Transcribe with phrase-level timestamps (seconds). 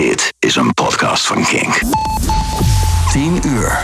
[0.00, 1.80] Dit is een podcast van Kink.
[3.12, 3.80] 10 uur.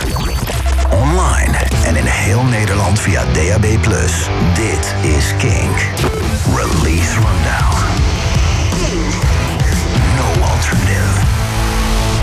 [0.91, 3.61] Online en in heel Nederland via DAB+.
[4.55, 5.77] Dit is Kink.
[6.55, 7.83] Release Rundown.
[10.15, 11.25] No alternative.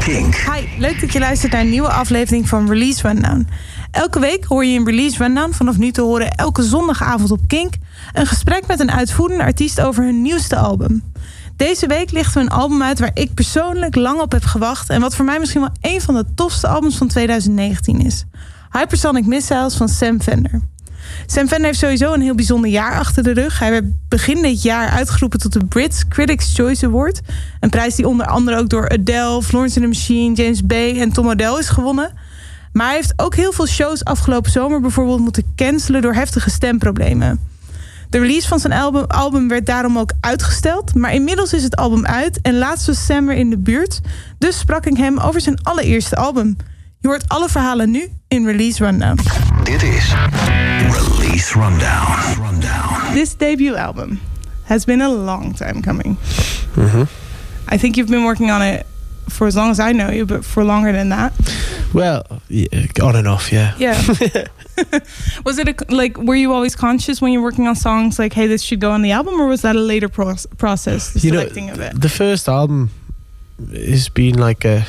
[0.00, 0.34] Kink.
[0.34, 3.48] Hi, leuk dat je luistert naar een nieuwe aflevering van Release Rundown.
[3.90, 7.74] Elke week hoor je in Release Rundown vanaf nu te horen elke zondagavond op Kink
[8.12, 11.02] een gesprek met een uitvoerende artiest over hun nieuwste album.
[11.56, 15.00] Deze week lichten we een album uit waar ik persoonlijk lang op heb gewacht en
[15.00, 18.24] wat voor mij misschien wel een van de tofste albums van 2019 is.
[18.70, 20.60] Hypersonic Missiles van Sam Fender.
[21.26, 23.58] Sam Fender heeft sowieso een heel bijzonder jaar achter de rug.
[23.58, 27.20] Hij werd begin dit jaar uitgeroepen tot de Brits Critics' Choice Award.
[27.60, 31.12] Een prijs die onder andere ook door Adele, Florence and the Machine, James Bay en
[31.12, 32.12] Tom Odell is gewonnen.
[32.72, 37.53] Maar hij heeft ook heel veel shows afgelopen zomer bijvoorbeeld moeten cancelen door heftige stemproblemen.
[38.14, 40.94] De release van zijn album, album werd daarom ook uitgesteld.
[40.94, 44.00] Maar inmiddels is het album uit en laatst was Sam weer in de buurt.
[44.38, 46.56] Dus sprak ik hem over zijn allereerste album.
[46.98, 49.18] Je hoort alle verhalen nu in Release Rundown.
[49.62, 50.14] Dit is
[50.90, 52.42] Release Rundown.
[52.42, 53.12] Rundown.
[53.12, 54.20] This debut album
[54.62, 56.16] has been a long time coming.
[57.72, 58.84] I think you've been working on it
[59.28, 61.32] for as long as I know you, but for longer than that.
[61.92, 63.74] Well, yeah, on and off, yeah.
[63.78, 64.00] Yeah.
[65.44, 68.48] was it a, like were you always conscious when you're working on songs like hey
[68.48, 71.30] this should go on the album or was that a later pro- process the You
[71.30, 72.00] know, selecting of it?
[72.00, 72.90] the first album
[73.72, 74.84] has been like a.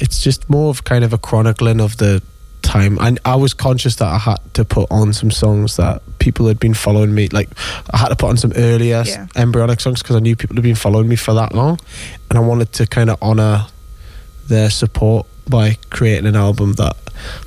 [0.00, 2.22] It's just more of kind of a chronicling of the
[2.62, 2.98] time.
[3.00, 6.58] And I was conscious that I had to put on some songs that people had
[6.58, 7.28] been following me.
[7.28, 7.48] Like
[7.92, 9.26] I had to put on some earlier Yeah.
[9.36, 11.78] embryonic songs because I knew people had been following me for that long,
[12.30, 13.66] and I wanted to kind of honor
[14.48, 16.96] their support by creating an album that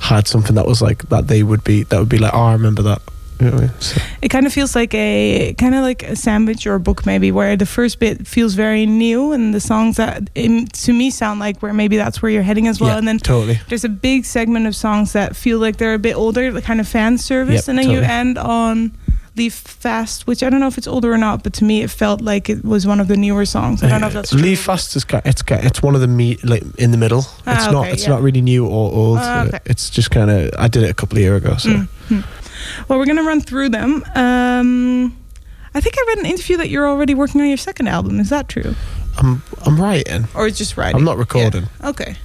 [0.00, 2.52] had something that was like that they would be that would be like oh I
[2.52, 3.02] remember that.
[3.40, 3.70] You know I mean?
[3.78, 7.06] So- It kind of feels like a kind of like a sandwich or a book
[7.06, 11.38] maybe where the first bit feels very new and the songs that to me sound
[11.38, 13.60] like where maybe that's where you're heading as well yeah, and then totally.
[13.68, 16.80] there's a big segment of songs that feel like they're a bit older, the kind
[16.80, 18.90] of fan service, Yep, and then you end on
[19.38, 21.90] Leave Fast, which I don't know if it's older or not, but to me it
[21.90, 23.82] felt like it was one of the newer songs.
[23.82, 24.40] I don't know if that's true.
[24.42, 27.22] Leave Fast is ki- it's ki- it's one of the me like in the middle.
[27.46, 28.10] Ah, it's not okay, it's yeah.
[28.14, 29.18] not really new or old.
[29.20, 29.58] Ah, okay.
[29.66, 31.56] It's just kind of I did it a couple of years ago.
[31.56, 32.24] So Mm, mm.
[32.88, 34.02] Well, we're gonna run through them.
[34.14, 35.16] Um,
[35.74, 38.18] I think I read an interview that you're already working on your second album.
[38.20, 38.74] Is that true,
[39.18, 40.26] I'm I'm writing.
[40.34, 40.96] or it's just writing?
[40.96, 41.68] I'm not recording.
[41.80, 41.88] Yeah.
[41.90, 42.16] Okay,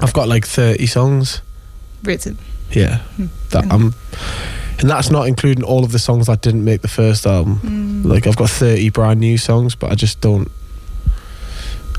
[0.00, 1.42] I've got like 30 songs.
[2.02, 2.38] written.
[2.72, 3.26] Yeah, Hmm.
[3.50, 3.94] that I'm,
[4.80, 7.58] and that's not including all of the songs that didn't make the first album.
[7.58, 8.04] Mm.
[8.04, 10.48] Like I've got 30 brand new songs, but I just don't.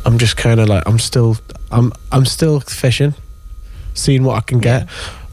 [0.06, 1.38] I'm just kind of like I'm still
[1.72, 3.16] I'm I'm still fishing,
[3.94, 4.88] seeing what I can get.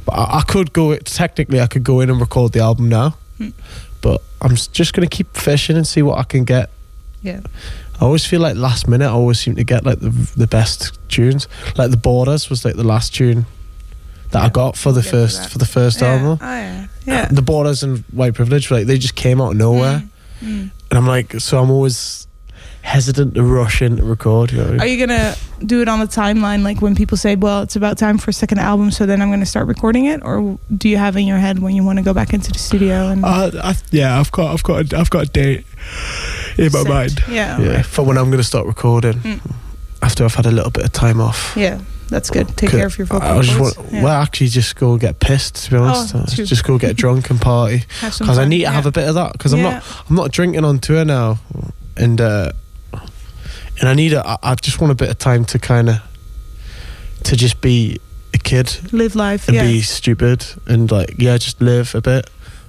[0.04, 2.88] But I, I could go it technically I could go in and record the album
[2.88, 3.50] now, Hmm.
[4.00, 6.70] but I'm just gonna keep fishing and see what I can get.
[7.22, 7.40] Yeah.
[8.00, 10.98] I always feel like last minute I always seem to get like the the best
[11.08, 11.48] tunes.
[11.76, 13.46] Like the Borders was like the last tune
[14.30, 15.50] that I got for the we'll get to first that.
[15.50, 16.08] for the first yeah.
[16.14, 16.38] album.
[16.40, 16.81] Oh yeah.
[17.06, 17.26] Yeah.
[17.26, 20.02] The Borders and White Privilege, like they just came out of nowhere,
[20.40, 20.70] Mm, mm.
[20.90, 22.26] and I'm like, so I'm always
[22.82, 24.50] hesitant to rush in to record.
[24.50, 24.78] You know?
[24.78, 27.96] Are you gonna do it on the timeline, like when people say, "Well, it's about
[27.96, 30.96] time for a second album," so then I'm gonna start recording it, or do you
[30.96, 33.50] have in your head when you want to go back into the studio and Uh,
[33.62, 35.64] I, yeah, I've got, I've got, a, I've got a date
[36.58, 36.88] in my set?
[36.88, 37.22] mind.
[37.28, 37.60] Yeah.
[37.60, 37.86] Yeah, right.
[37.86, 39.40] for when I'm going to start recording Mm.
[40.02, 41.54] after I've had a little bit of time off.
[41.56, 41.78] Yeah,
[42.12, 42.48] that's good.
[42.56, 43.76] Take care of your vocal I just cords.
[43.78, 44.02] want, Yeah.
[44.04, 45.56] well, actually, just go get pissed.
[45.64, 48.86] To be honest, Oh, just go get drunk and party because I need to have
[48.86, 51.38] a bit of that because I'm not, I'm not drinking on tour now,
[51.96, 52.52] and uh,
[53.80, 55.96] and I need a, I- I just want a bit of time to kind of,
[57.24, 58.00] to just be
[58.34, 59.48] a kid live life.
[59.48, 59.64] and yeah.
[59.66, 62.28] be stupid and like yeah, just live a bit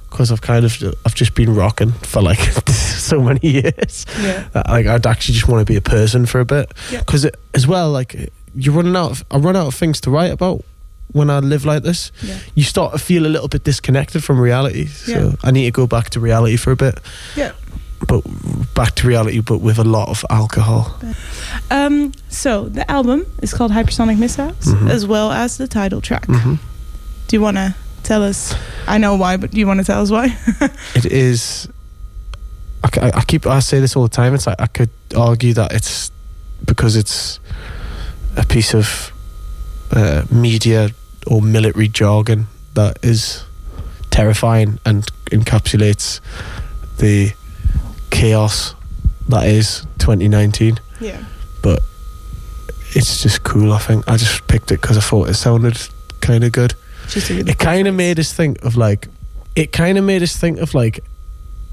[0.10, 2.40] because I've kind of, I've just been rocking for like
[2.70, 4.06] so many years.
[4.22, 4.48] yeah.
[4.54, 7.00] that, like I'd actually just want to be a person for a bit Yeah.
[7.00, 10.32] because as well like you're running out of, I run out of things to write
[10.32, 10.64] about
[11.12, 12.38] when I live like this Yeah.
[12.56, 15.32] you start to feel a little bit disconnected from reality so Yeah.
[15.44, 17.00] I need to go back to reality for a bit
[17.36, 17.52] Yeah.
[18.08, 18.22] but
[18.74, 21.00] back to reality but with a lot of alcohol
[21.72, 24.90] Um, so the album is called Hypersonic Missiles, Mhm.
[24.90, 26.26] as well as the title track.
[26.26, 26.56] hmm
[27.28, 27.74] Do you want to
[28.04, 28.54] tell us?
[28.88, 30.36] I know why, but do you want to tell us why?
[30.96, 31.68] It is.
[32.84, 36.12] I keep I say this all the time it's like I could argue that it's
[36.66, 37.40] because it's
[38.38, 39.12] a piece of
[39.92, 40.90] uh, media
[41.28, 43.44] or military jargon that is
[44.10, 46.20] terrifying and encapsulates
[46.98, 47.34] the
[48.12, 48.76] chaos
[49.30, 51.24] that is 2019 yeah.
[51.62, 51.82] But
[52.92, 54.08] it's just cool I think.
[54.08, 55.78] I just picked it because I thought it sounded
[56.22, 56.74] kind of good.
[57.10, 59.08] Just a really it kind of made us think of like
[59.56, 61.04] it kind of made us think of like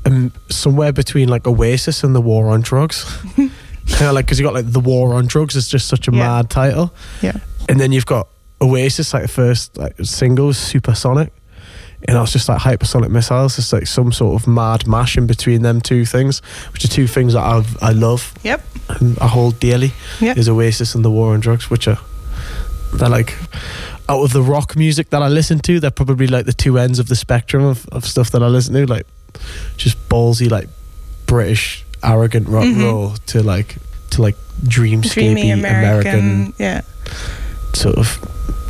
[0.04, 3.06] um, somewhere between like Oasis and the war on drugs
[3.92, 6.12] kind of like because you got like the war on drugs is just such a
[6.12, 6.19] Yeah.
[6.26, 6.92] mad title,
[7.22, 7.37] Yeah.
[7.69, 8.28] and then you've got
[8.62, 11.32] Oasis like the first like single was Supersonic,
[12.06, 13.58] and I was just like hypersonic missiles.
[13.58, 16.40] It's like some sort of mad mash in between them two things,
[16.72, 18.60] which are two things that I I love Yep.
[18.88, 19.92] and I hold dearly.
[20.20, 20.34] Yeah.
[20.37, 21.98] Is Oasis and the war on drugs, which are
[22.94, 23.37] they're like
[24.08, 26.98] out of the rock music that I listen to, they're probably like the two ends
[26.98, 29.06] of the spectrum of, of stuff that I listen to, like
[29.76, 30.69] just ballsy like
[31.26, 32.85] British arrogant rock and Mhm.
[32.85, 33.76] roll to like
[34.11, 36.81] to like dreamscapey Dreamy American, American, yeah,
[37.75, 38.19] sort of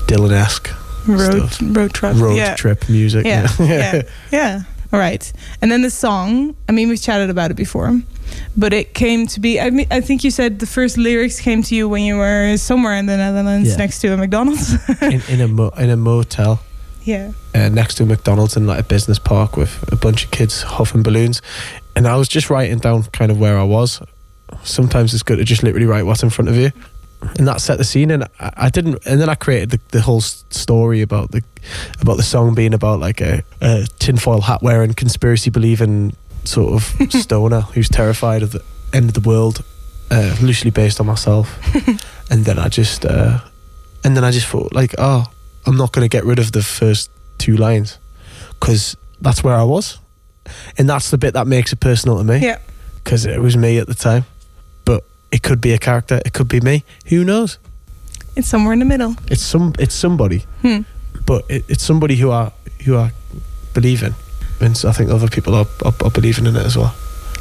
[0.06, 0.70] Dylan esque
[1.06, 1.76] road stuff.
[1.76, 2.54] road trip, road yeah.
[2.54, 3.26] trip music.
[3.26, 4.62] Yeah, yeah, yeah.
[4.92, 5.32] All right,
[5.62, 6.54] and then the song.
[6.68, 8.00] I mean, we've chatted about it before,
[8.56, 9.60] but it came to be.
[9.60, 12.56] I mean, I think you said the first lyrics came to you when you were
[12.56, 13.76] somewhere in the Netherlands Yeah.
[13.76, 14.74] next to a McDonald's.
[15.00, 16.60] in, in a mo- in a motel.
[17.04, 20.30] yeah, uh, next to a McDonald's in like a business park with a bunch of
[20.32, 21.40] kids huffing balloons.
[21.96, 24.00] And I was just writing down kind of where I was.
[24.62, 26.70] Sometimes it's good to just literally write what's in front of you.
[27.36, 29.04] And that set the scene, and I, I didn't.
[29.06, 31.42] And then I created the, the whole story about the
[32.00, 36.14] about the song being about like a, a tinfoil hat wearing, conspiracy believing
[36.44, 39.62] sort of stoner who's terrified of the end of the world,
[40.10, 41.58] uh, loosely based on myself.
[42.30, 43.40] and then I just, uh,
[44.02, 45.26] and then I just thought like, oh,
[45.66, 47.98] I'm not going to get rid of the first two lines
[48.58, 49.98] because that's where I was,
[50.78, 52.58] and that's the bit that makes it personal to me yeah.
[53.02, 54.24] because it was me at the time.
[54.84, 56.84] But it could be a character, it could be me.
[57.06, 57.58] Who knows?
[58.36, 59.14] It's somewhere in the middle.
[59.30, 60.80] It's some, it's somebody, Hmm.
[61.26, 62.52] but it, it's somebody who I
[62.84, 63.12] who I
[63.74, 64.14] believe in,
[64.60, 66.94] and so I think other people are, are, are believing in it as well.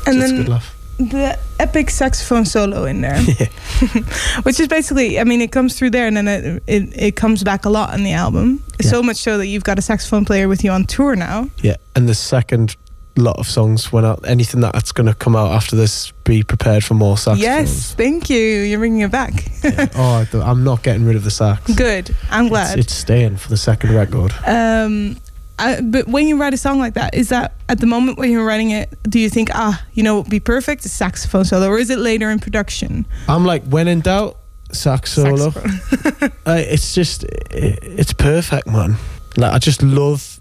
[0.06, 0.76] And so it's a then good laugh.
[0.98, 3.48] the epic saxophone solo in there, Yeah.
[4.44, 7.44] which is basically, I mean, it comes through there and then it it, it comes
[7.44, 8.62] back a lot in the album.
[8.82, 8.90] Yeah.
[8.90, 11.50] So much so that you've got a saxophone player with you on tour now.
[11.62, 12.76] Yeah, and the second
[13.20, 14.28] lot of songs when out.
[14.28, 17.42] Anything that's going to come out after this, be prepared for more saxophones.
[17.42, 18.38] Yes, thank you.
[18.40, 19.46] You're bringing it back.
[19.64, 19.88] Yeah.
[19.96, 21.74] Oh, I I'm not getting rid of the sax.
[21.74, 22.16] Good.
[22.30, 22.80] I'm glad.
[22.80, 24.34] it's staying for the second record.
[24.46, 25.18] Um,
[25.60, 28.32] I, but when you write a song like that, is that at the moment when
[28.32, 31.44] you're writing it, do you think, ah, you know, what would be perfect, a saxophone
[31.44, 33.06] solo, or is it later in production?
[33.28, 34.38] I'm like, when in doubt,
[34.72, 35.52] sax solo.
[35.52, 36.32] Saxophone.
[36.48, 38.96] It's just, i it's perfect, man.
[39.38, 40.40] Like, I just love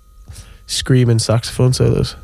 [0.66, 2.14] screaming saxophone solos.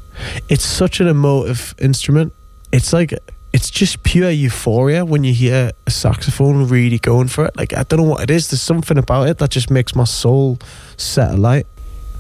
[0.48, 2.32] It's such an emotive instrument.
[2.72, 3.14] It's like,
[3.52, 7.56] it's just pure euphoria when you hear a saxophone really going for it.
[7.56, 8.50] Like, I don't know what it is.
[8.50, 10.58] There's something about it that just makes my soul
[10.96, 11.66] set alight.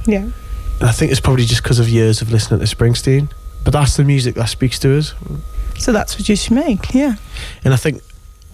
[0.06, 0.30] yeah.
[0.80, 3.30] And I think it's probably just because of years of listening to Springsteen.
[3.62, 5.14] But that's the music that speaks to us.
[5.78, 6.92] So that's what you should make.
[6.92, 7.14] Yeah.
[7.64, 8.02] And I think,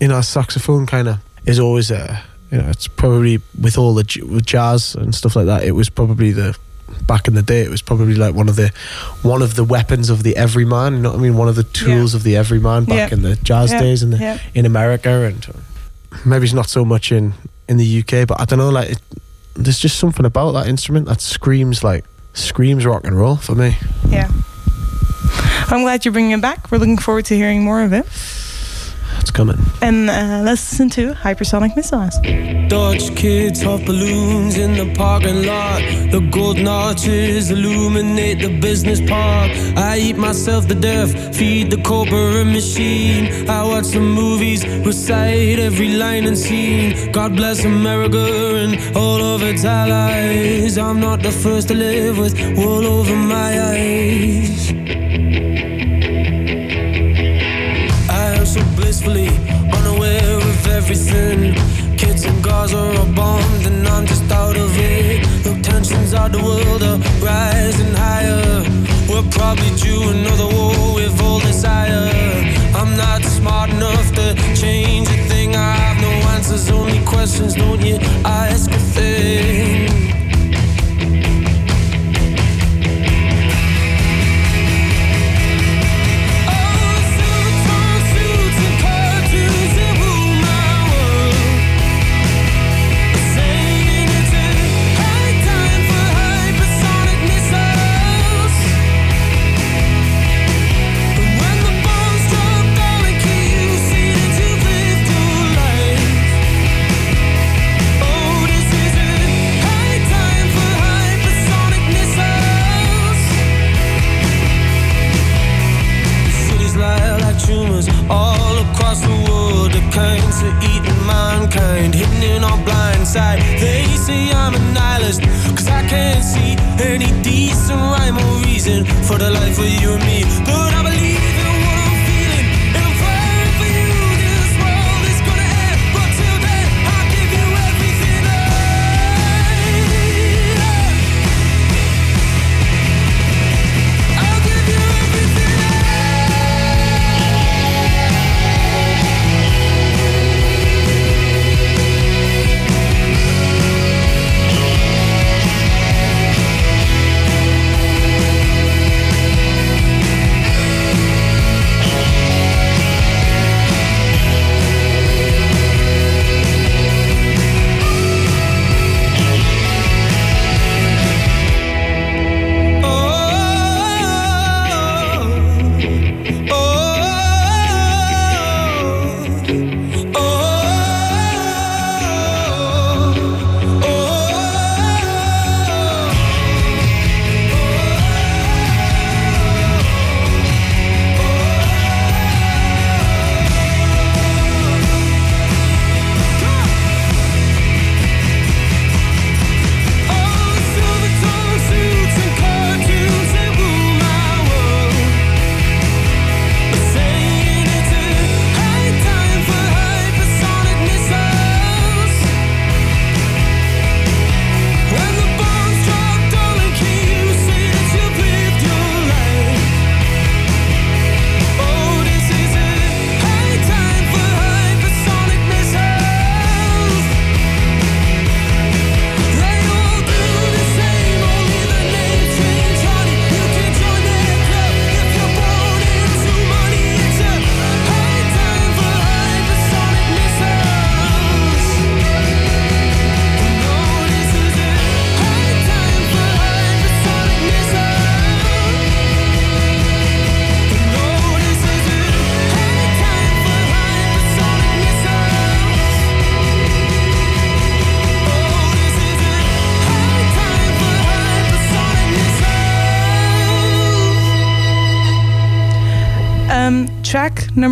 [0.00, 4.04] you know, saxophone kind of is always a, you know, it's probably with all the
[4.04, 5.64] j- with jazz and stuff like that.
[5.64, 6.56] It was probably the
[7.06, 7.60] back in the day.
[7.62, 8.72] It was probably like one of the
[9.22, 10.94] one of the weapons of the everyman.
[10.96, 11.37] You know what I mean?
[11.37, 13.16] One of the tools of the everyman back Yeah.
[13.16, 13.81] in the jazz Yeah.
[13.81, 14.38] days in the Yeah.
[14.54, 15.46] in America and
[16.25, 17.34] maybe it's not so much in
[17.69, 18.26] in the UK.
[18.26, 18.70] But I don't know.
[18.70, 19.00] Like, it,
[19.54, 22.04] there's just something about that instrument that screams like
[22.34, 23.76] screams rock and roll for me.
[24.08, 24.28] Yeah.
[25.69, 26.70] I'm glad you're bringing it back.
[26.70, 28.06] We're looking forward to hearing more of it.
[29.30, 29.58] It's coming.
[29.80, 32.18] And uh, let's listen to Hypersonic Missiles.
[32.68, 35.82] Dutch kids off balloons in the parking lot.
[36.10, 39.52] The golden arches illuminate the business park.
[39.76, 43.48] I eat myself to death, feed the corporate machine.
[43.48, 47.12] I watch the movies, recite every line and scene.
[47.12, 48.26] God bless America
[48.62, 50.76] and all of its allies.
[50.76, 55.69] I'm not the first to live with wool over my eyes.
[58.90, 59.28] Blissfully
[59.73, 61.54] unaware of everything.
[61.97, 65.25] Kids in Gaza are bombed, and I'm just out of it.
[65.44, 68.64] The tensions of the world are rising higher.
[69.09, 72.11] We're probably due another war with all desire.
[72.75, 75.54] I'm not smart enough to change a thing.
[75.54, 77.54] I have no answers, only questions.
[77.54, 80.19] Don't you ask a thing?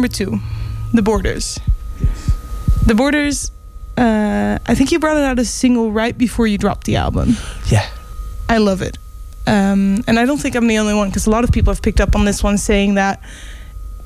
[0.09, 0.41] Number two,
[0.95, 1.61] The Borders.
[2.87, 3.51] The Borders.
[3.97, 6.97] Uh, I think you brought it out as a single right before you dropped the
[6.97, 7.37] album.
[7.67, 7.87] Yeah.
[8.49, 8.99] I love it.
[9.47, 11.83] Um, and I don't think I'm the only one because a lot of people have
[11.83, 13.21] picked up on this one saying that.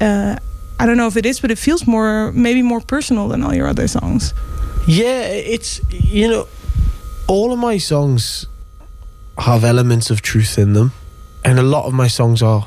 [0.01, 0.37] Uh,
[0.81, 3.55] I don't know if it is, but it feels more, maybe more personal than all
[3.55, 4.35] your other songs.
[4.87, 6.49] Yeah, it's you know,
[7.29, 8.47] all of my songs
[9.39, 10.93] have elements of truth in them,
[11.45, 12.67] and a lot of my songs are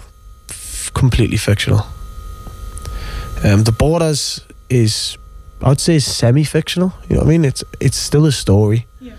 [0.49, 1.85] f- completely fictional.
[3.45, 5.17] Um, the Borders is,
[5.61, 6.93] I'd say, semi-fictional.
[7.07, 7.45] You know what I mean?
[7.45, 8.87] It's it's still a story.
[8.99, 9.13] Yeah.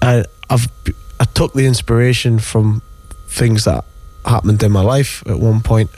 [0.00, 0.68] And I've
[1.18, 2.82] I took the inspiration from
[3.26, 3.84] things that
[4.24, 5.90] happened in my life at one point,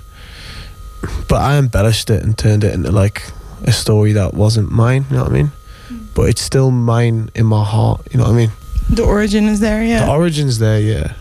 [1.29, 3.31] but I embellished it and turned it into like
[3.65, 5.05] a story that wasn't mine.
[5.11, 5.53] You know what I mean?
[6.15, 8.09] But it's still mine in my heart.
[8.11, 8.51] You know what I mean?
[8.91, 10.07] The origin is there, yeah.
[10.07, 11.15] The origin's there, yeah.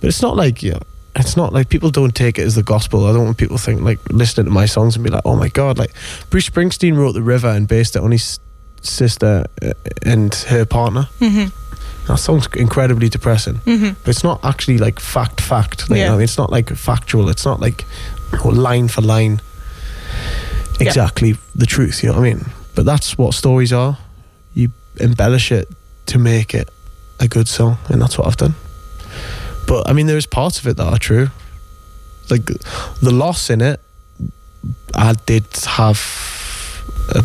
[0.00, 0.80] But it's not like yeah.
[1.18, 3.06] It's not like people don't take it as the gospel.
[3.06, 5.36] I don't want people to think like listening to my songs and be like, "Oh
[5.36, 5.92] my god!" Like
[6.30, 8.38] Bruce Springsteen wrote "The River" and based it on his
[8.82, 11.08] sister uh, and her partner.
[11.18, 11.46] hmm
[12.06, 13.56] That song's incredibly depressing.
[13.64, 15.88] hmm But it's not actually like fact fact.
[15.90, 16.08] Like, you Yeah.
[16.08, 16.24] know, I mean?
[16.24, 17.28] it's not like factual.
[17.30, 17.84] It's not like
[18.44, 19.40] oh, line for line
[20.80, 20.86] Yeah.
[20.88, 22.02] exactly the truth.
[22.02, 22.46] You know what I mean?
[22.74, 23.96] But that's what stories are.
[24.54, 24.68] You
[25.00, 25.68] embellish it
[26.06, 26.68] to make it
[27.20, 28.54] a good song, and that's what I've done.
[29.66, 31.28] But I mean, there's parts of it that are true.
[32.30, 33.80] Like the loss in it,
[34.94, 36.00] I did have
[37.14, 37.22] a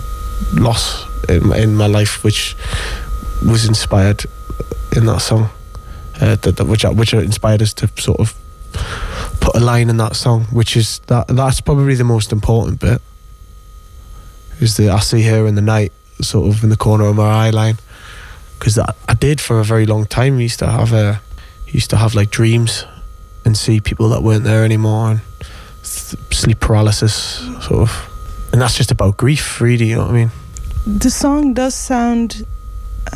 [0.59, 2.55] loss in my, in my life, which
[3.45, 4.25] was inspired
[4.95, 5.49] in that song,
[6.19, 8.35] uh, that, that which which inspired us to sort of
[9.39, 13.01] put a line in that song, which is that that's probably the most important bit.
[14.59, 17.47] Is the I see her in the night, sort of in the corner of my
[17.47, 17.77] eye line,
[18.59, 20.39] because I did for a very long time.
[20.39, 21.21] Used to have a
[21.71, 22.85] used to have like dreams
[23.45, 25.21] and see people that weren't there anymore and
[25.83, 27.13] th- sleep paralysis,
[27.65, 28.49] sort of.
[28.53, 29.85] And that's just about grief, really.
[29.89, 30.31] You know what I mean?
[30.85, 32.45] The song does sound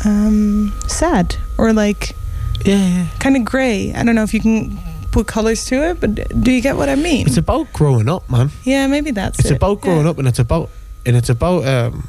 [0.04, 2.16] um, sad or like
[2.64, 3.06] Yeah, yeah.
[3.18, 3.92] kind of gray.
[3.94, 4.78] I don't know if you can
[5.12, 7.26] put colors to it, but do you get what I mean?
[7.26, 8.50] It's about growing up, man.
[8.64, 9.44] yeah, maybe that's it.
[9.44, 9.56] it's it.
[9.56, 10.10] about growing Yeah.
[10.10, 10.70] up and it's about
[11.04, 12.08] and it's about um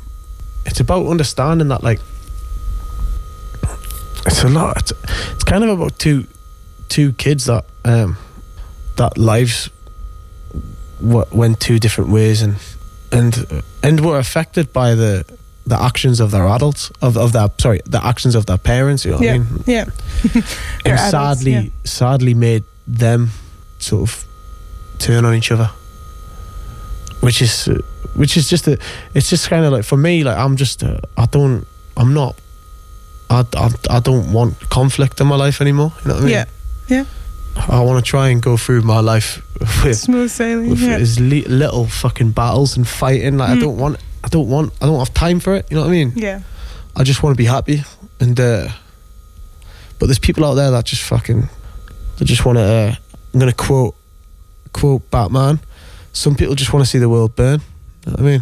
[0.65, 1.99] it's about understanding that like
[4.25, 4.91] it's a lot it's,
[5.33, 6.25] it's kind of about two
[6.89, 8.17] two kids that um
[8.95, 9.69] that lives
[11.01, 12.55] w- went two different ways and
[13.11, 15.25] and and were affected by the
[15.65, 19.11] the actions of their adults of of their sorry the actions of their parents you
[19.11, 19.85] know what Yeah, I mean yeah.
[20.85, 21.63] And adults, sadly yeah.
[21.83, 23.29] sadly made them
[23.79, 24.25] sort of
[24.99, 25.69] turn on each other
[27.19, 27.69] which is
[28.15, 28.77] which is just a
[29.13, 31.67] it's just kind of like for me like i'm just uh, i don't
[31.97, 32.35] i'm not
[33.29, 36.33] I, I, I don't want conflict in my life anymore you know what i mean
[36.33, 36.45] Yeah,
[36.89, 37.05] yeah.
[37.69, 39.41] i want to try and go through my life
[39.83, 40.69] with, Smooth sailing.
[40.69, 40.95] with yeah.
[40.97, 43.61] as li- little fucking battles and fighting like i Mm.
[43.61, 45.91] don't want i don't want i don't have time for it you know what i
[45.91, 46.41] mean yeah.
[46.99, 47.83] I just want to be happy,
[48.19, 48.69] and uh,
[49.99, 51.47] but there's people out there that just fucking,
[52.17, 52.63] they just want to.
[52.63, 52.95] Uh,
[53.33, 53.93] I'm gonna quote,
[54.73, 55.59] quote Batman.
[56.11, 57.59] Some people just want to see the world burn.
[58.05, 58.41] You know what I mean,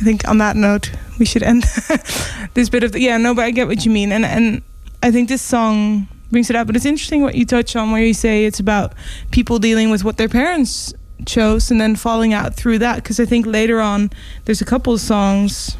[0.00, 0.90] I think on that note,
[1.20, 1.62] we should end
[2.54, 3.18] this bit of the, yeah.
[3.18, 4.62] No, but I get what you mean, and and
[5.00, 6.66] I think this song brings it up.
[6.66, 8.94] But it's interesting what you touch on, where you say it's about
[9.30, 10.94] people dealing with what their parents
[11.26, 12.96] chose and then falling out through that.
[12.96, 14.10] Because I think later on,
[14.44, 15.76] there's a couple of songs.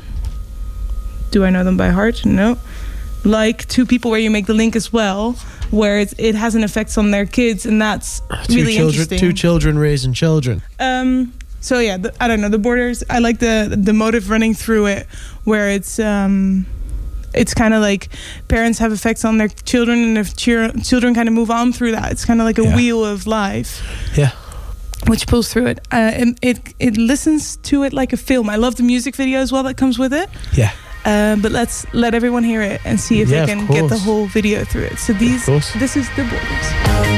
[1.30, 2.26] Do I know them by heart?
[2.26, 2.58] No.
[3.24, 5.32] Like two people where you make the link as well,
[5.70, 9.18] where it's, it has an effect on their kids, and that's two really children, interesting.
[9.18, 10.62] two children raising children.
[10.78, 11.34] Um.
[11.62, 13.04] So yeah, the, I don't know the borders.
[13.10, 15.06] I like the the motive running through it,
[15.44, 16.64] where it's um,
[17.34, 18.08] it's kind of like
[18.48, 21.92] parents have effects on their children, and if chir- children kind of move on through
[21.92, 22.76] that, it's kind of like a Yeah.
[22.76, 23.82] wheel of life,
[24.16, 24.30] Yeah,
[25.06, 25.78] which pulls through it.
[25.92, 28.48] Uh, and it it listens to it like a film.
[28.50, 30.28] I love the music video as well that comes with it.
[30.52, 30.70] yeah,
[31.04, 33.98] Uh, but let's let everyone hear it and see if Yeah, they can get the
[33.98, 34.98] whole video through it.
[34.98, 35.46] So these,
[35.78, 37.09] this is the borders.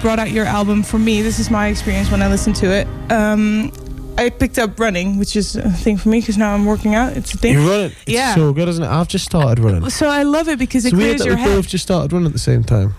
[0.00, 0.82] Brought out your album?
[0.82, 2.86] For me, this is my experience when I listened to it.
[3.10, 3.72] Um,
[4.16, 7.16] I picked up running, which is a thing for me because now I'm working out.
[7.16, 7.54] It's a thing.
[7.54, 7.92] You run it.
[8.02, 8.34] It's Yeah.
[8.34, 8.88] so good, isn't it?
[8.88, 9.88] I've just started running.
[9.90, 11.54] So I love it because it It's weird clears that your we head.
[11.56, 12.94] both just started running at the same time.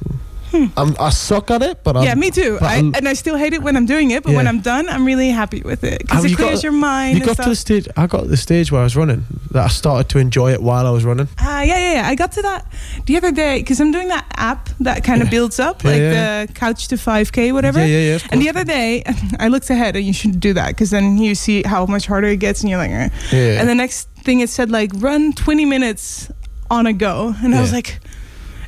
[0.78, 2.58] I'm, I suck at it, but I'm, yeah, me too.
[2.62, 5.06] I, and I still hate it when I'm doing it, but when I'm done, I'm
[5.06, 7.18] really happy with it because it you got- clears your mind.
[7.18, 7.88] You got to the stage.
[7.96, 10.62] I got to the stage where I was running that I started to enjoy it
[10.62, 11.28] while I was running.
[11.40, 12.08] Ah, yeah, yeah, yeah.
[12.08, 12.66] I got to that
[13.06, 15.32] the other day because I'm doing that app that kind of Yeah.
[15.32, 16.46] builds up, Yeah, like yeah.
[16.46, 17.80] the couch to 5K, whatever.
[17.80, 18.28] Yeah, yeah, yeah.
[18.32, 19.04] And the other day,
[19.40, 22.28] I looked ahead, and you should do that because then you see how much harder
[22.28, 23.10] it gets, and you're like, eh.
[23.32, 23.60] Yeah.
[23.60, 26.30] and the next thing it said like run 20 minutes
[26.72, 28.00] on a go, and I was like,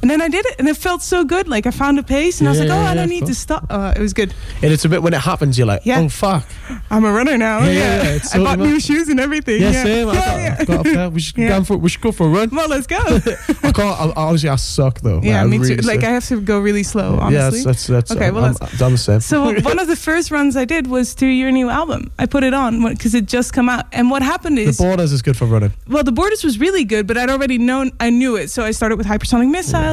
[0.01, 1.47] and then I did it, and it felt so good.
[1.47, 3.25] Like I found a pace, and I was Yeah, like, oh, yeah, I don't need
[3.27, 3.65] to stop.
[3.69, 4.33] Uh, it was good.
[4.61, 5.99] and it's a bit when it happens, you're like, Yeah.
[5.99, 6.45] oh fuck.
[6.89, 7.59] I'm a runner now.
[7.63, 9.61] Yeah, Yeah, I bought new shoes and everything.
[9.61, 10.09] Yeah, Yeah, same.
[10.09, 10.13] I
[10.57, 11.09] got, got up there.
[11.09, 12.49] We should go for we should go for a run.
[12.51, 12.97] Well, let's go.
[13.63, 13.79] I can't.
[13.79, 15.21] I, honestly, I suck though.
[15.23, 15.81] yeah, me really too.
[15.87, 16.03] Like.
[16.03, 17.17] I have to go really slow.
[17.19, 17.33] Honestly.
[17.35, 19.19] Yeah, that's that's, that's Okay, I'm, well, that's- I'm the same.
[19.21, 22.11] So one of the first runs I did was to your new album.
[22.19, 23.85] I put it on because it just come out.
[23.91, 25.73] And what happened is the borders is good for running.
[25.87, 28.49] well, the Borders was really good, but I'd already known, I knew it.
[28.49, 29.49] So I started with hypersonic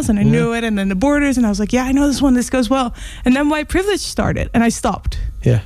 [0.09, 0.31] and I Yeah.
[0.31, 2.35] knew it, and then the Borders, and I was like, yeah, I know this one.
[2.35, 2.95] This goes well.
[3.25, 5.61] And then White Privilege started, and I stopped, Yeah.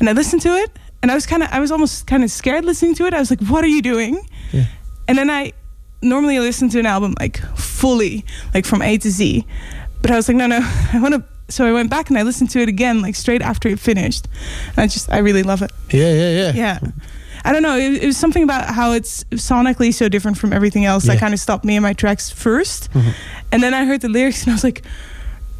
[0.00, 0.70] and I listened to it,
[1.02, 3.14] and I was kind of, I was almost kind of scared listening to it.
[3.14, 4.14] I was like, what are you doing?
[4.52, 4.64] Yeah.
[5.08, 5.52] And then I
[6.02, 9.46] normally listen to an album like fully, like from A to Z.
[10.02, 10.58] But I was like, no, no,
[10.92, 11.22] I want to.
[11.48, 14.26] So I went back and I listened to it again, like straight after it finished.
[14.70, 15.70] And I just, I really love it.
[15.92, 16.52] Yeah, yeah, yeah.
[16.54, 16.78] Yeah.
[17.44, 17.76] I don't know.
[17.76, 21.32] It, it was something about how it's sonically so different from everything else that kind
[21.34, 23.12] of stopped me in my tracks 1st Mhm.
[23.52, 24.82] and then I heard the lyrics and I was like,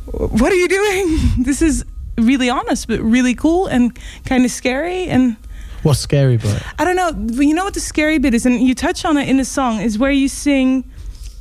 [0.06, 1.18] "What are you doing?
[1.44, 1.84] This is
[2.18, 5.36] really honest, but really cool and kind of scary." And
[5.82, 6.62] What's scary about it?
[6.78, 7.42] I don't know.
[7.42, 9.80] You know what the scary bit is, and you touch on it in the song
[9.80, 10.84] is where you sing.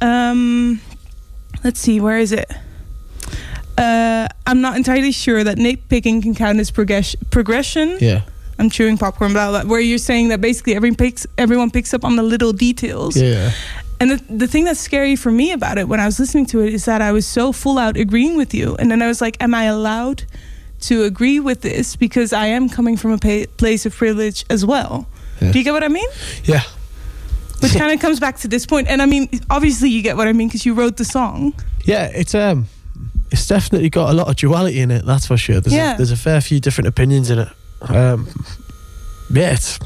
[0.01, 0.79] Um,
[1.63, 2.51] let's see, where is it?
[3.77, 7.97] Uh, I'm not entirely sure that nitpicking can count as progress- progression.
[7.99, 8.21] Yeah.
[8.57, 12.03] I'm chewing popcorn, blah, blah, where you're saying that basically everyone picks everyone picks up
[12.05, 13.17] on the little details.
[13.17, 13.51] Yeah.
[13.99, 16.59] And the, the thing that's scary for me about it when I was listening to
[16.61, 18.75] it is that I was so full out agreeing with you.
[18.75, 20.23] And then I was like, am I allowed
[20.81, 21.95] to agree with this?
[21.95, 25.07] Because I am coming from a pa- place of privilege as well.
[25.41, 25.51] Yeah.
[25.53, 26.09] Do you get what I mean?
[26.43, 26.61] Yeah.
[27.61, 28.87] Which kind of comes back to this point.
[28.89, 31.53] And I mean, obviously, you get what I mean because you wrote the song.
[31.85, 32.67] Yeah, it's um,
[33.31, 35.05] it's definitely got a lot of duality in it.
[35.05, 35.61] That's for sure.
[35.61, 35.93] There's Yeah.
[35.93, 37.47] a, there's a fair few different opinions in it.
[37.89, 38.27] Um,
[39.29, 39.79] yeah, it's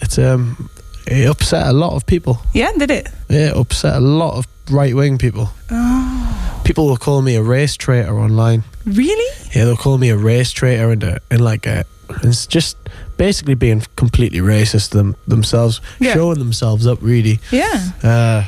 [0.00, 0.68] it's um,
[1.06, 2.38] it upset a lot of people.
[2.54, 3.08] Yeah, did it?
[3.28, 5.50] Yeah, it upset a lot of right wing people.
[5.70, 8.62] Oh, People will call me a race traitor online.
[8.86, 9.36] really?
[9.54, 11.84] Yeah, they'll call me a race traitor and a, and like a,
[12.22, 12.76] it's just
[13.16, 16.14] basically being completely racist them themselves, Yeah.
[16.14, 17.40] showing themselves up really.
[17.50, 17.90] Yeah.
[18.02, 18.44] Uh,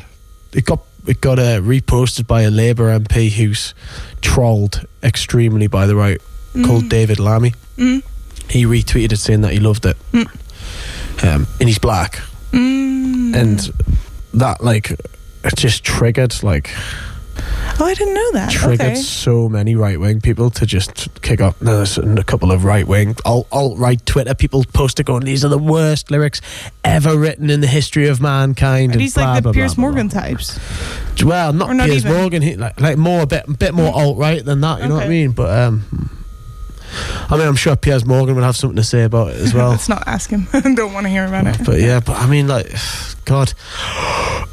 [0.53, 3.73] it got it got uh, reposted by a Labour MP who's
[4.21, 6.21] trolled extremely by the right,
[6.65, 7.53] called David Lammy.
[7.77, 8.03] Mm.
[8.49, 10.27] He retweeted it saying that he loved it, Mm.
[11.23, 13.35] um, and he's black, Mm.
[13.35, 13.71] and
[14.33, 16.69] that like it just triggered like
[17.79, 18.51] oh, I didn't know that.
[18.51, 18.95] triggered Okay.
[18.95, 21.55] so many right wing people to just kick up.
[21.59, 23.47] There's a couple of right wing, alt
[23.79, 26.39] right Twitter people posted going, "These are the worst lyrics
[26.83, 29.73] ever written in the history of mankind." Are and these blah, like the blah, Piers
[29.75, 30.59] blah, Morgan types?
[31.23, 32.17] Well, not, not Piers even?
[32.17, 32.41] Morgan.
[32.43, 34.81] He, like, like more a bit, bit more alt right than that.
[34.83, 35.31] You know what I mean?
[35.31, 36.09] But um,
[37.29, 39.69] I mean, I'm sure Piers Morgan would have something to say about it as well.
[39.71, 40.47] Let's not ask him.
[40.75, 41.65] Don't want to hear about it.
[41.65, 42.71] but yeah, but I mean, like,
[43.25, 43.53] God,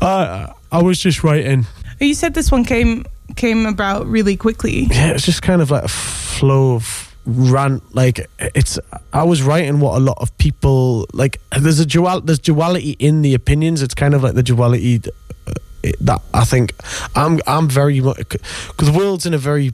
[0.03, 1.67] I I was just writing.
[2.01, 3.05] You said this one came
[3.37, 4.85] came about really quickly.
[4.91, 7.83] Yeah, it's just kind of like a flow of rant.
[7.95, 8.79] Like it's,
[9.13, 11.41] I was writing what a lot of people like.
[11.59, 13.83] There's a dual, there's duality in the opinions.
[13.83, 15.01] It's kind of like the duality
[15.47, 15.53] uh,
[16.01, 16.75] that I think
[17.15, 19.73] I'm I'm very much because the world's in a very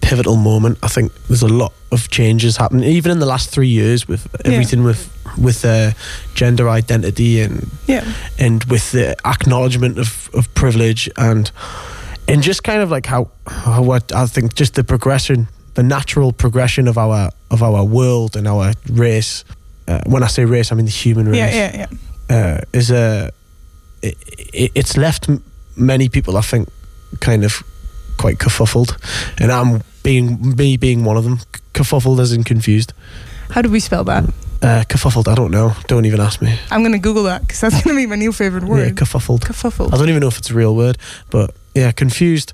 [0.00, 0.78] pivotal moment.
[0.82, 4.26] I think there's a lot of changes happening, even in the last three years, with
[4.44, 5.08] everything with
[5.38, 5.90] with uh,
[6.34, 8.04] gender identity and Yeah.
[8.38, 11.50] and with the acknowledgement of, of privilege and
[12.28, 16.32] and just kind of like how, how what I think just the progression, the natural
[16.32, 19.44] progression of our of our world and our race.
[19.88, 21.36] Uh, when I say race, I mean the human race.
[21.38, 21.86] Yeah, yeah,
[22.30, 22.36] yeah.
[22.36, 23.30] Uh, is a
[24.02, 24.16] it,
[24.52, 25.42] it, it's left m-
[25.76, 26.68] many people, I think,
[27.20, 27.62] kind of
[28.18, 28.96] quite kerfuffled,
[29.40, 31.38] and I'm being me being one of them.
[31.74, 32.92] Kerfuffled as in confused.
[33.50, 34.24] How do we spell that?
[34.62, 35.72] Uh, kerfuffled, I don't know.
[35.86, 36.58] Don't even ask me.
[36.70, 38.78] I'm gonna Google that because that's gonna be my new favorite word.
[38.78, 38.96] Yeah, word.
[38.96, 39.94] kerfuffled.
[39.94, 40.98] I don't even know if it's a real word,
[41.30, 42.52] but yeah, confused.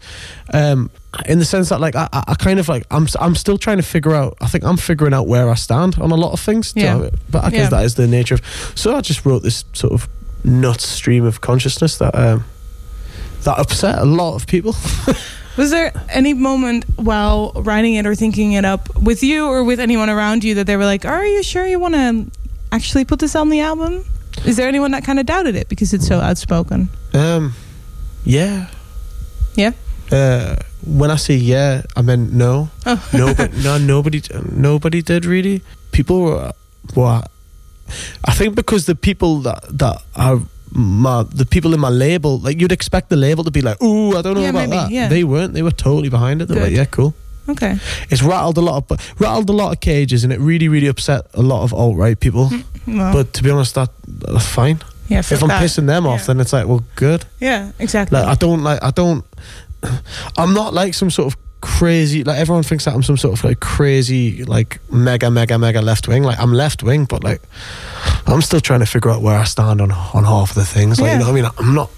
[0.52, 0.90] Um,
[1.24, 3.82] in the sense that, like, I, I kind of like, I'm, I'm still trying to
[3.82, 4.36] figure out.
[4.42, 6.74] I think I'm figuring out where I stand on a lot of things.
[6.76, 7.08] Yeah.
[7.30, 7.68] But I guess Yeah.
[7.70, 8.72] that is the nature of.
[8.74, 10.08] So I just wrote this sort of
[10.44, 12.44] nuts stream of consciousness that um,
[13.44, 14.74] that upset a lot of people.
[15.56, 19.80] Was there any moment while writing it or thinking it up with you or with
[19.80, 22.26] anyone around you that they were like, "Are you sure you want to
[22.72, 24.04] actually put this on the album?"
[24.44, 26.90] Is there anyone that kind of doubted it because it's so outspoken?
[27.14, 27.54] Um,
[28.24, 28.68] yeah,
[29.56, 29.72] Yeah.
[30.12, 32.68] Uh, when I say yeah, I meant no.
[32.84, 33.08] Oh.
[33.12, 35.62] Nobody, no, nobody, nobody did really.
[35.90, 36.52] People were,
[36.94, 37.22] were,
[38.24, 40.40] I think because the people that that are
[40.72, 44.16] my the people in my label, like you'd expect the label to be like, ooh,
[44.16, 44.90] I don't know Yeah, about maybe, that.
[44.90, 45.08] yeah.
[45.08, 45.52] They weren't.
[45.54, 46.46] They were totally behind it.
[46.48, 47.14] They were like, yeah, cool.
[47.48, 47.78] Okay.
[48.10, 51.26] It's rattled a lot of rattled a lot of cages, and it really, really upset
[51.34, 52.50] a lot of alt right people.
[52.86, 54.78] Well, But to be honest, that that's fine.
[55.08, 56.26] yeah, If I'm that- pissing them off, yeah.
[56.26, 57.24] then it's like, well, good.
[57.40, 58.16] yeah, exactly.
[58.20, 59.24] Like I don't like I don't
[60.36, 63.44] I'm not like some sort of crazy like everyone thinks that I'm some sort of
[63.44, 67.40] like crazy like mega mega mega left wing like I'm left wing but like
[68.26, 71.00] I'm still trying to figure out where I stand on on half of the things
[71.00, 71.12] like Yeah.
[71.14, 71.90] you know what I mean I'm not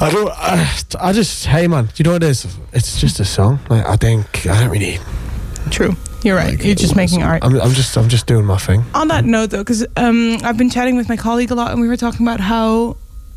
[0.00, 3.18] I don't I, I just hey man do you know what it is it's just
[3.18, 4.98] a song like I think I don't really
[5.70, 5.96] True.
[6.22, 6.50] You're right.
[6.50, 7.42] like, You're just making art.
[7.44, 10.56] I'm, I'm just I'm just doing my thing On that note, though, because um, I've
[10.56, 12.96] been chatting with my colleague a lot, and we were talking about how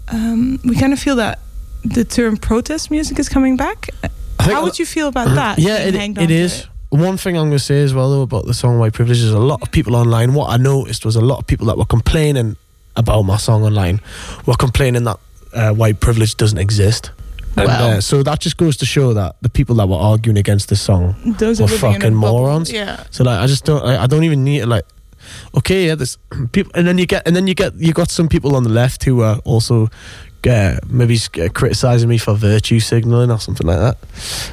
[0.09, 1.39] um, we kind of feel that
[1.83, 3.89] the term protest music is coming back.
[4.47, 5.59] I think How would you feel about that?
[5.59, 6.67] Yeah, being it, hanged it.
[6.89, 9.31] One thing I'm going to say as well though about the song White Privilege is
[9.33, 10.33] a lot of people online.
[10.33, 12.55] What I noticed was a lot of people that were complaining
[12.95, 13.99] about my song online
[14.45, 15.19] were complaining that
[15.53, 17.11] uh, white privilege doesn't exist.
[17.57, 17.97] And, Well.
[17.97, 20.79] uh, so that just goes to show that the people that were arguing against this
[20.79, 22.71] song Those are were living in a fucking morons.
[22.71, 23.03] Yeah.
[23.11, 23.83] So like, I just don't.
[23.83, 24.85] I, I don't even need like.
[25.57, 26.17] okay, yeah, there's
[26.53, 28.69] people, and then you get, and then you get, you got some people on the
[28.69, 29.89] left who are also
[30.45, 33.97] uh, maybe s- uh, criticizing me for virtue signaling or something like that.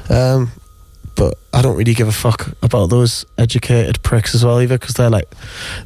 [0.09, 0.51] Um,
[1.15, 4.95] but I don't really give a fuck about those educated pricks as well either because
[4.95, 5.29] they're like,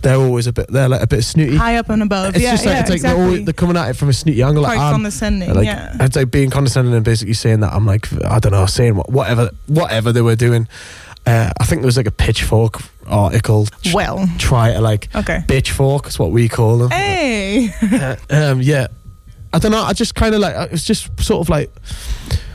[0.01, 1.55] they're always a bit, they're like a bit snooty.
[1.55, 2.35] High up and above.
[2.35, 3.17] It's yeah, just like yeah, it's like exactly.
[3.19, 4.63] they're, always, they're coming at it from a snooty angle.
[4.63, 5.53] Like, Quite I'm- condescending.
[5.53, 5.95] like yeah.
[5.99, 9.51] it's like being condescending and basically saying that I'm like I don't know, saying whatever
[9.67, 10.67] whatever they were doing.
[11.27, 13.67] Uh, I think there was like a pitchfork article.
[13.93, 15.43] Well, try to like okay.
[15.47, 16.89] pitchfork is what we call them.
[16.89, 17.69] Hey.
[17.83, 18.87] Uh, um, yeah,
[19.53, 19.83] I don't know.
[19.83, 21.71] I just kind of like uh, it's just sort of like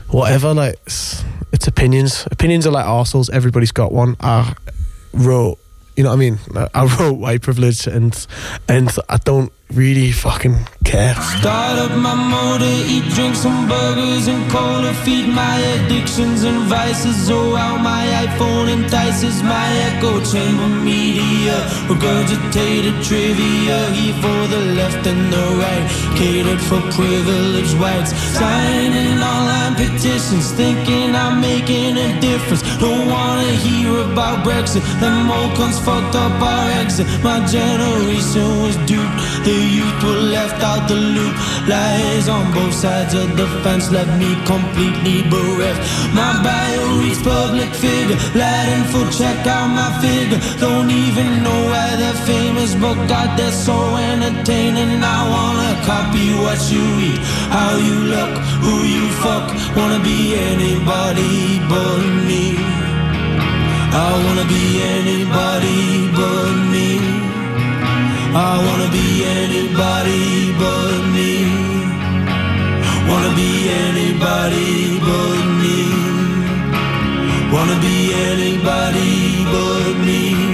[0.09, 0.53] whatever.
[0.53, 2.27] Like it's, it's opinions.
[2.31, 3.29] Opinions are like arseholes.
[3.29, 4.15] Everybody's got one.
[4.19, 4.53] I
[5.13, 5.59] wrote.
[5.95, 6.39] You know what I mean?
[6.73, 8.27] I wrote white privilege, and
[8.67, 11.15] and I don't really fucking care.
[11.39, 14.93] Start up my motor, eat, drink some burgers and cola.
[15.03, 17.29] Feed my addictions and vices.
[17.29, 21.57] Oh, how my iPhone entices my echo chamber media.
[21.91, 25.85] Regurgitated trivia, here for the left and the right.
[26.17, 28.11] Catered for privileged whites.
[28.39, 32.63] Signing online petitions, thinking I'm making a difference.
[32.79, 34.83] Don't wanna hear about Brexit.
[35.01, 37.07] Them old cunts fucked up our exit.
[37.23, 39.19] My generation was duped.
[39.43, 41.35] The youth were left out the loop.
[41.67, 45.81] Lies on both sides of the fence left me completely bereft.
[46.13, 48.17] My bio reads public figure.
[48.35, 50.39] Latin for check out my figure.
[50.59, 53.77] Don't even know why they're famous, but God, they're so
[54.11, 55.03] entertaining.
[55.03, 57.19] I wanna copy what you eat,
[57.55, 59.47] how you look, who you fuck.
[59.75, 62.45] Wanna be anybody but me.
[63.95, 67.04] I wanna be anybody but me.
[68.37, 71.47] I wanna be anybody but me.
[73.07, 75.79] Wanna be anybody but me.
[77.53, 80.44] Wanna be anybody but me.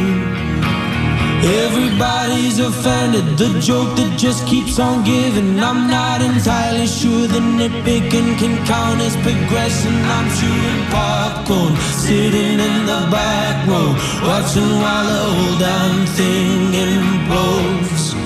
[1.43, 5.60] Everybody's offended, the joke that just keeps on giving.
[5.60, 9.95] I'm not entirely sure the nitpicking can count as progression.
[10.06, 13.89] I'm chewing popcorn, sitting in the back row,
[14.21, 18.20] watching while the whole damn thing implodes.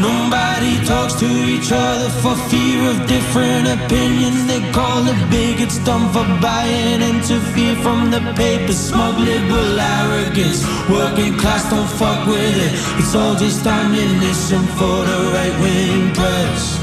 [0.00, 4.46] Nobody talks to each other for fear of different opinions.
[4.46, 8.72] They call the bigots dumb for buying into fear from the paper.
[8.72, 10.64] Smug liberal arrogance.
[10.88, 12.72] Working class don't fuck with it.
[12.98, 16.79] It's all just ammunition for the right wing press.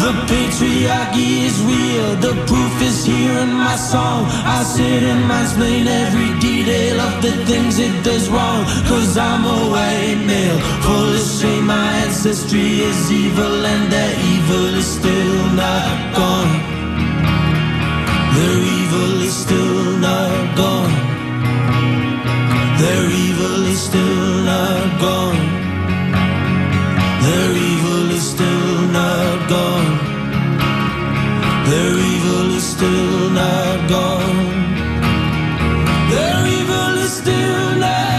[0.00, 4.24] The patriarchy is real, the proof is here in my song.
[4.56, 8.64] I sit and mansplain every detail of the things it does wrong.
[8.88, 11.66] Cause I'm a white male, full of shame.
[11.66, 16.52] My ancestry is evil, and their evil is still not gone.
[18.36, 20.94] Their evil is still not gone.
[22.80, 25.40] Their evil is still not gone.
[27.20, 27.69] Their
[28.92, 29.98] not gone.
[31.70, 34.48] Their evil is still not gone.
[36.10, 38.09] Their evil is still not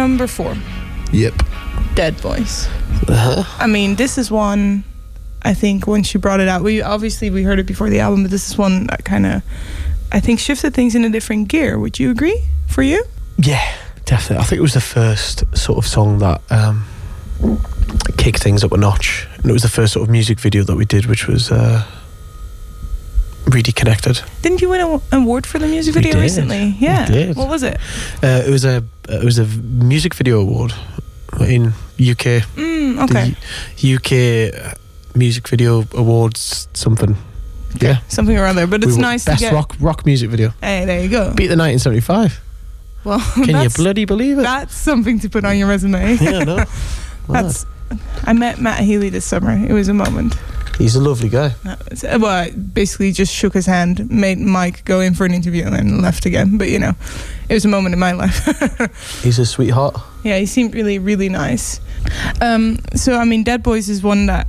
[0.00, 0.56] number four,
[1.12, 1.34] Yep.
[1.94, 2.66] Dead Boys.
[3.08, 3.44] Uh-huh.
[3.58, 4.82] I mean, this is one.
[5.42, 8.22] I think when she brought it out, we obviously we heard it before the album,
[8.22, 9.42] but this is one that kind of,
[10.12, 11.78] I think, shifted things in a different gear.
[11.78, 12.40] Would you agree?
[12.68, 13.04] For you?
[13.38, 13.60] Yeah,
[14.04, 14.42] definitely.
[14.42, 16.84] I think it was the first sort of song that um,
[18.16, 20.76] kicked things up a notch, and it was the first sort of music video that
[20.76, 21.84] we did, which was uh,
[23.46, 24.20] really connected.
[24.42, 26.22] Didn't you win an award for the music We video did.
[26.22, 26.76] recently?
[26.78, 27.06] Yeah.
[27.06, 27.36] did.
[27.36, 27.78] What was it?
[28.22, 30.72] Uh, it was a it was a music video award
[31.40, 31.66] in
[31.98, 32.44] UK.
[32.56, 33.34] Mm, okay.
[33.80, 34.76] The UK
[35.16, 37.16] music video awards something.
[37.80, 39.52] Yeah, Something or other, but it's won nice to best get.
[39.52, 40.52] rock rock music video.
[40.60, 41.26] Hey, there you go.
[41.34, 42.40] Beat the 1975.
[43.04, 44.42] Well, Can you bloody believe it?
[44.42, 46.16] that's something to put on your resume.
[46.20, 46.64] yeah, no.
[47.28, 47.64] That's.
[48.24, 49.52] I met Matt Healy this summer.
[49.52, 50.34] It was a moment.
[50.80, 51.54] He's a lovely guy.
[51.64, 55.26] No, it's- uh, well, I basically just shook his hand, made Mike go in for
[55.26, 56.56] an interview, and left again.
[56.58, 56.94] But you know,
[57.48, 59.20] it was a moment in my life.
[59.22, 59.96] He's a sweetheart.
[60.24, 61.80] yeah, he seemed really, really nice.
[62.40, 64.46] Um, so I mean, Dead Boys is one that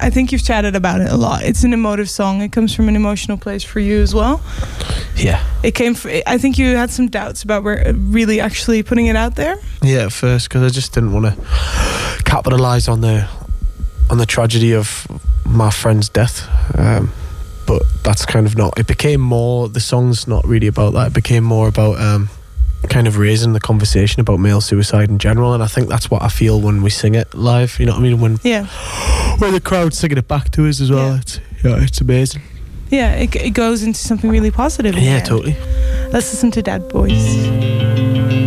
[0.00, 1.44] I think you've chatted about it a lot.
[1.44, 2.40] It's an emotive song.
[2.42, 4.40] It comes from an emotional place for you as well.
[5.14, 5.44] Yeah.
[5.62, 5.94] It came.
[6.26, 9.56] I think you had some doubts about where really actually putting it out there.
[9.82, 13.28] Yeah, at first because I just didn't want to capitalize on the
[14.10, 15.06] on the tragedy of
[15.46, 16.48] my friend's death.
[16.78, 17.12] Um,
[17.66, 18.78] but that's kind of not.
[18.78, 19.68] It became more.
[19.68, 21.08] The song's not really about that.
[21.08, 22.28] It became more about um,
[22.88, 25.54] kind of raising the conversation about male suicide in general.
[25.54, 27.78] And I think that's what I feel when we sing it live.
[27.78, 28.20] You know what I mean?
[28.20, 28.66] When Yeah,
[29.38, 31.12] when the crowd's singing it back to us as well.
[31.12, 31.20] Yeah.
[31.20, 32.42] It's yeah, it's amazing.
[32.88, 33.14] yeah.
[33.14, 34.98] It, it goes into something really positive.
[34.98, 35.56] Yeah, totally.
[36.10, 38.39] Let's listen to Dead Boys.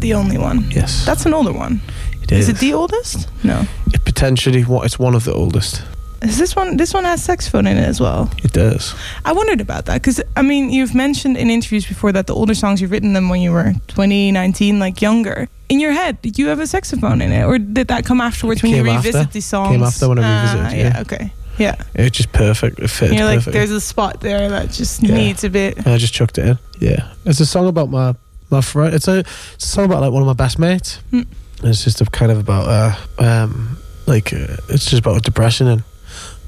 [0.00, 0.70] Not the only one.
[0.70, 1.04] Yes.
[1.06, 1.80] That's an older one.
[2.22, 3.28] it Is it the oldest?
[3.44, 3.64] No.
[3.92, 5.82] It potentially what it's one of the oldest.
[6.22, 6.76] Is this one?
[6.76, 8.30] This one has saxophone in it as well.
[8.44, 8.94] It does.
[9.24, 12.54] I wondered about that because I mean, you've mentioned in interviews before that the older
[12.54, 15.48] songs you've written them when you were 20, 19, like younger.
[15.70, 18.62] In your head, did you have a saxophone in it, or did that come afterwards
[18.62, 19.32] when you revisit after.
[19.32, 19.70] these songs?
[19.70, 20.92] Came after when I Ah, revisited, yeah.
[20.94, 21.00] yeah.
[21.00, 21.32] Okay.
[21.58, 21.74] Yeah.
[21.94, 22.78] It's just perfect.
[22.80, 23.58] It fits You're like, perfectly.
[23.58, 25.14] there's a spot there that just Yeah.
[25.14, 25.76] needs a bit.
[25.78, 26.58] And I just chucked it in.
[26.80, 28.14] Yeah, it's a song about my
[28.50, 28.94] my friend.
[28.94, 29.20] It's a,
[29.54, 31.00] it's a song about like one of my best mates.
[31.12, 31.26] And
[31.62, 35.82] It's just a kind of about uh um like uh, it's just about depression and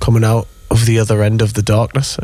[0.01, 2.19] coming out of the other end of the darkness.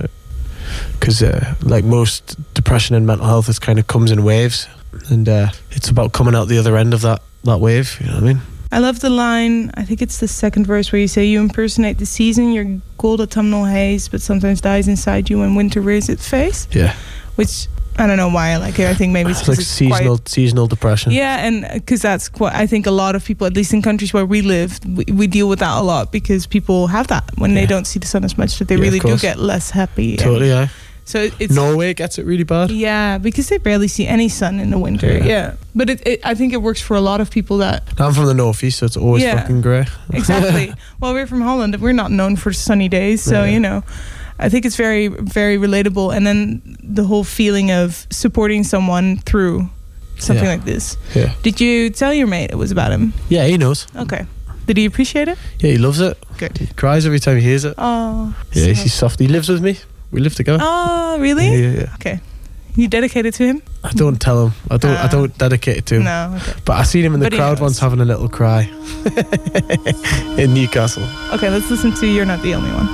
[0.99, 4.69] Because uh, like most depression and mental health, it kind of comes in waves,
[5.09, 7.97] and uh, it's about coming out the other end of that that wave.
[8.01, 8.41] You know what I mean?
[8.71, 9.71] I love the line.
[9.75, 12.53] I think it's the second verse where you say, "You impersonate the season.
[12.53, 16.95] Your gold autumnal haze, but sometimes dies inside you when winter rears its face." Yeah.
[17.37, 17.69] Which
[17.99, 18.87] I don't know why I like it.
[18.89, 21.13] I think maybe it's, It's like it's seasonal Quite, seasonal depression.
[21.13, 22.55] yeah, and uh, because that's quite.
[22.55, 25.27] I think a lot of people, at least in countries where we live, we, we
[25.27, 28.25] deal with that a lot because people have that when they don't see the sun
[28.25, 30.11] as much that they Yeah, really do get less happy.
[30.13, 30.69] and- Totally, yeah.
[31.05, 32.71] So it's Norway gets it really bad.
[32.71, 35.07] yeah, because they barely see any sun in the winter.
[35.11, 35.25] Yeah.
[35.27, 38.13] Yeah, but it, it, I think it works for a lot of people that I'm
[38.13, 39.41] from the northeast, so it's always Yeah.
[39.41, 39.87] fucking grey.
[40.13, 40.75] exactly.
[41.01, 41.75] well, we're from Holland.
[41.81, 43.51] We're not known for sunny days, so Yeah.
[43.53, 43.83] you know,
[44.39, 46.15] I think it's very, very relatable.
[46.15, 49.69] And then the whole feeling of supporting someone through
[50.19, 50.51] something Yeah.
[50.57, 50.97] like this.
[51.15, 51.33] Yeah.
[51.43, 53.13] Did you tell your mate it was about him?
[53.29, 53.87] Yeah, he knows.
[53.97, 54.27] Okay.
[54.67, 55.39] Did he appreciate it?
[55.61, 56.17] Yeah, he loves it.
[56.39, 56.59] Good.
[56.59, 57.75] He cries every time he hears it.
[57.79, 58.35] Oh.
[58.53, 59.19] Yeah, so- he's soft.
[59.19, 59.77] He lives with me.
[60.11, 60.59] We live together.
[60.63, 61.47] Oh, really?
[61.49, 61.95] Yeah, yeah, yeah.
[61.95, 62.21] Okay.
[62.77, 63.63] You dedicated to him?
[63.83, 64.53] I don't tell him.
[64.71, 64.97] I don't.
[64.97, 65.09] I Ah.
[65.09, 66.05] don't dedicate it to him.
[66.05, 66.35] No.
[66.37, 66.53] Okay.
[66.65, 68.71] But I seen him in the But crowd once having a little cry
[70.39, 71.03] in Newcastle.
[71.33, 71.51] Okay.
[71.51, 72.89] Let's listen to "You're Not the Only One."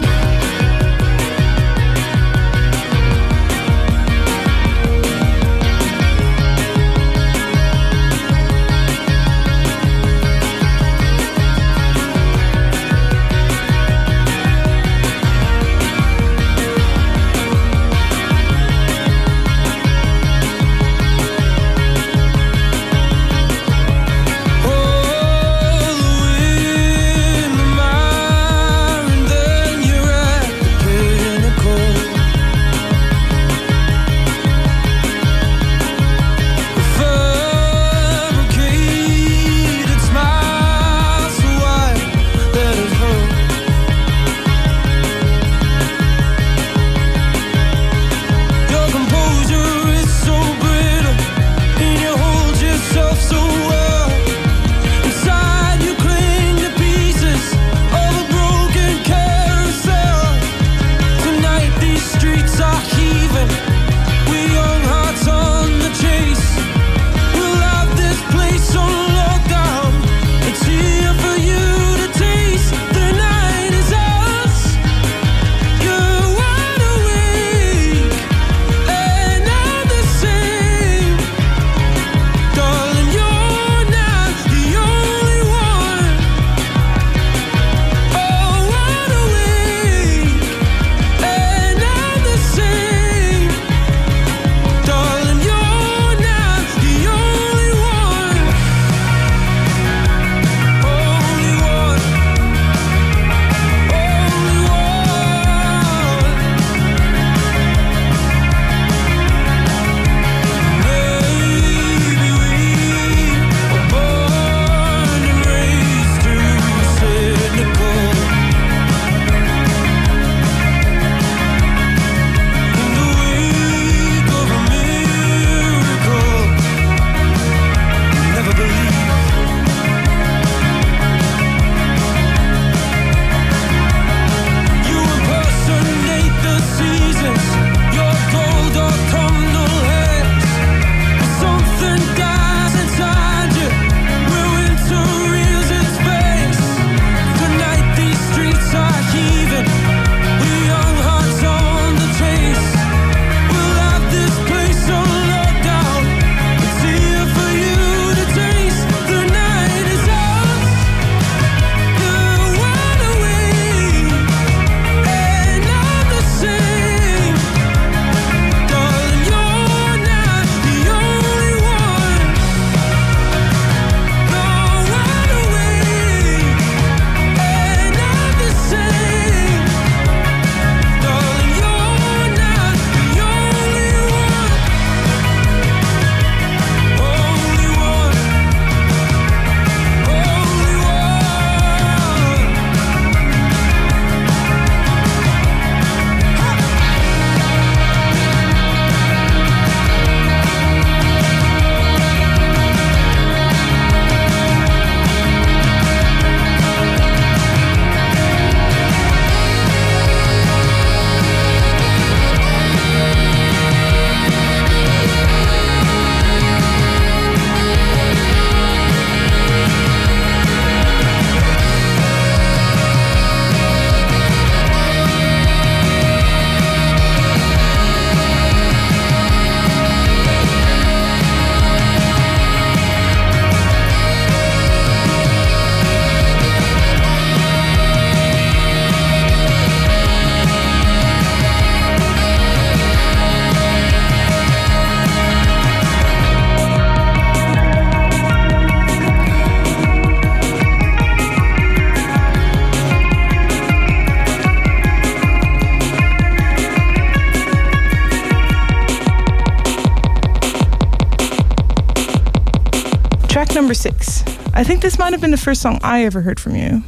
[265.25, 266.83] Been the first song I ever heard from you.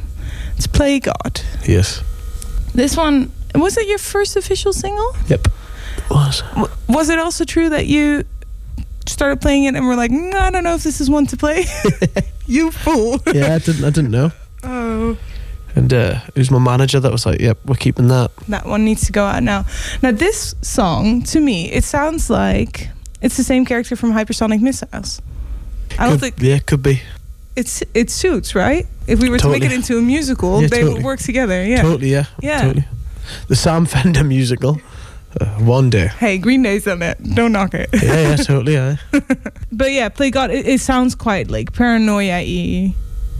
[0.57, 1.41] It's Play God.
[1.67, 2.03] Yes.
[2.75, 5.15] This one, was it your first official single?
[5.27, 5.47] Yep.
[6.11, 6.43] Was.
[6.53, 8.23] W- Was it also true that you
[9.07, 11.37] started playing it and were like, "Mm, I don't know if this is one to
[11.37, 11.65] play?
[12.45, 13.19] you fool.
[13.33, 13.83] Yeah, I didn't.
[13.83, 14.31] I didn't know.
[14.63, 15.17] Oh.
[15.75, 18.85] And uh, it was my manager that was like, "Yep, we're keeping that." That one
[18.85, 19.65] needs to go out now.
[20.03, 22.89] Now, this song, to me, it sounds like
[23.21, 25.21] it's the same character from Hypersonic Missiles.
[25.97, 27.01] I don't Could- think Yeah, could be.
[27.57, 28.85] It's it suits, right?
[29.07, 31.65] If we were to make it into a musical, Yeah, they would work together.
[31.65, 31.81] Yeah.
[31.81, 32.11] Totally.
[32.11, 32.25] Yeah.
[32.41, 32.61] Yeah.
[32.61, 32.85] Totally.
[33.47, 34.79] The Sam Fender musical.
[35.39, 36.07] Uh, one day.
[36.07, 37.17] Hey, Green Day's on it.
[37.35, 37.89] Don't knock it.
[37.93, 38.29] Yeah.
[38.29, 38.35] Yeah.
[38.49, 38.73] totally.
[38.73, 38.95] Yeah.
[39.71, 42.95] But yeah, Play God, it, it sounds quite like paranoia y.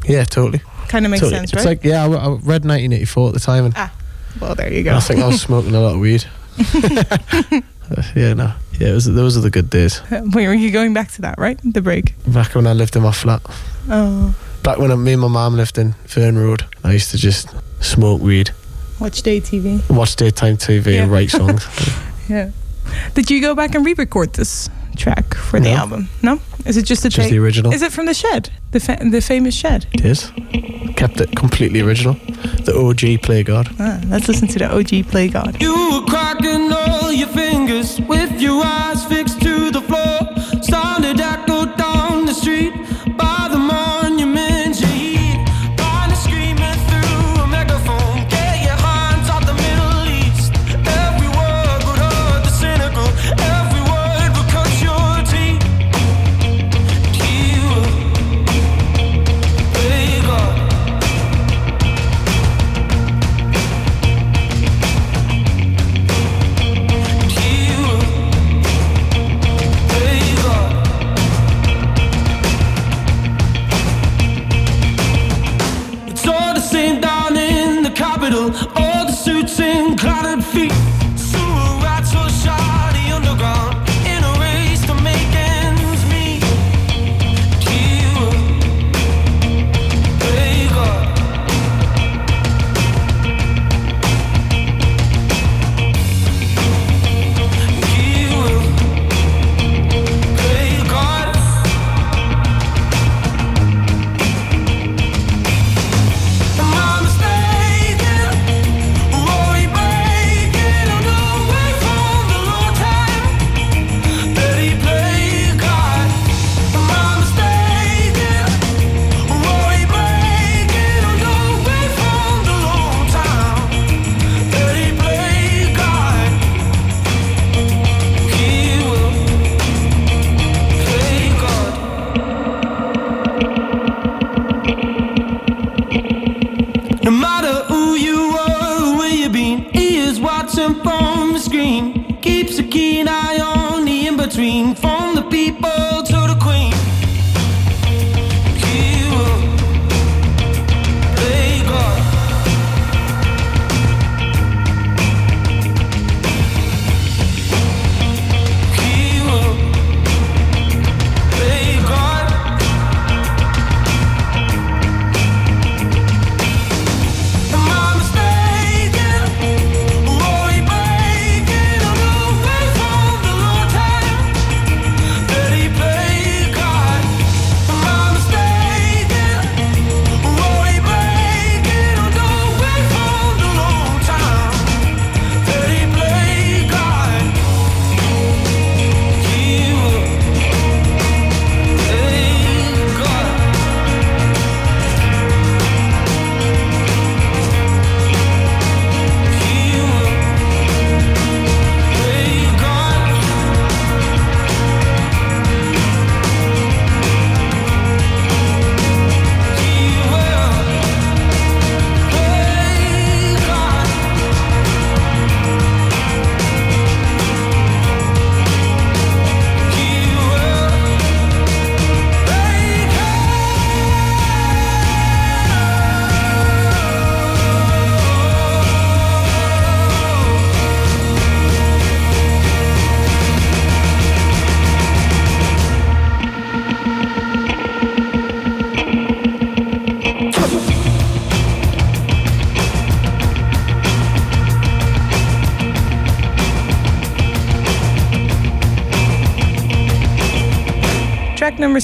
[0.07, 0.23] Yeah.
[0.25, 0.61] Totally.
[0.89, 1.39] Kind of makes totally.
[1.39, 1.77] sense, It's right?
[1.77, 3.91] like yeah, I, I read 1984 at the time, and ah,
[4.39, 4.95] well, there you go.
[4.95, 6.23] I think I was smoking a lot of weed.
[7.95, 8.33] Uh, yeah.
[8.33, 8.53] No.
[8.79, 8.89] Yeah.
[8.89, 10.01] It was, those are the good days.
[10.11, 11.59] Wait, were you going back to that, right?
[11.63, 12.13] The break.
[12.27, 13.41] Back when I lived in my flat.
[13.89, 17.17] Oh, Back when I, me and my mum lived in Fern Road, I used to
[17.17, 18.51] just smoke weed,
[18.99, 19.79] watch day TV.
[19.89, 21.65] watch daytime TV, and write songs.
[22.27, 22.51] Yeah.
[23.13, 25.75] Did you go back and re-record this track for the No.
[25.77, 26.09] album?
[26.21, 26.41] No.
[26.65, 27.31] Is it just a just take?
[27.31, 27.71] the original.
[27.71, 28.49] Is it from the shed?
[28.71, 29.85] The fa- the famous shed.
[29.93, 30.31] It is.
[30.97, 32.15] Kept it completely original.
[32.65, 33.69] The OG Play God.
[33.79, 35.61] Ah, let's listen to the OG Play God.
[35.61, 36.03] You
[37.95, 38.61] with you.
[38.61, 38.86] eyes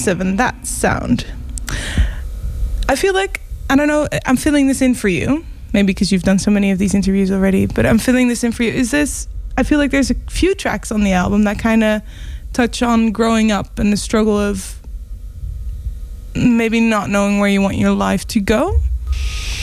[0.06, 1.26] number That Sound.
[2.88, 3.40] I feel like,
[3.70, 5.44] I don't know, I'm filling this in for you.
[5.72, 8.52] Maybe because you've done so many of these interviews already, but I'm filling this in
[8.52, 8.70] for you.
[8.70, 9.26] Is this,
[9.56, 12.02] I feel like there's a few tracks on the album that kind of
[12.52, 14.80] touch on growing up and the struggle of
[16.36, 18.78] maybe not knowing where you want your life to go.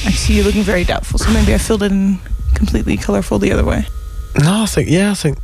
[0.06, 2.20] I see you looking very doubtful, so maybe I filled it in
[2.56, 3.86] completely colorful the other way.
[4.38, 5.38] No, I think yeah, I think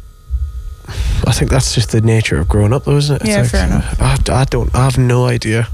[1.38, 3.28] think that's just the nature of growing up, though, isn't it?
[3.28, 4.02] Yeah, fair enough.
[4.02, 4.74] I, I don't.
[4.74, 5.68] I have no idea.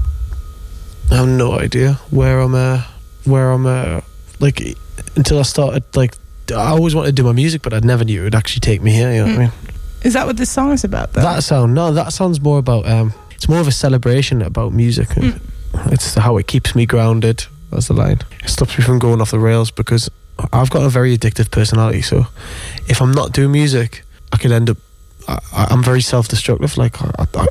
[1.10, 2.54] I have no idea where I'm.
[2.54, 2.82] Uh,
[3.24, 3.66] where I'm.
[3.66, 4.00] Uh,
[4.40, 4.76] like
[5.16, 5.84] until I started.
[5.96, 6.14] Like
[6.50, 8.82] I always wanted to do my music, but I never knew it would actually take
[8.82, 9.10] me here.
[9.12, 9.52] You know what I mean?
[10.02, 11.22] Is that what this song is about, though?
[11.22, 11.74] That sound.
[11.74, 12.86] No, that sounds more about.
[12.86, 15.08] Um, it's more of a celebration about music.
[15.08, 15.40] Mm.
[15.90, 17.46] It's how it keeps me grounded.
[17.70, 18.20] That's the line.
[18.42, 20.10] It stops me from going off the rails because
[20.52, 22.02] I've got a very addictive personality.
[22.02, 22.26] So
[22.86, 24.02] if I'm not doing music,
[24.32, 24.76] I could end up.
[25.28, 26.76] I, I'm very self-destructive.
[26.76, 27.46] Like I, I,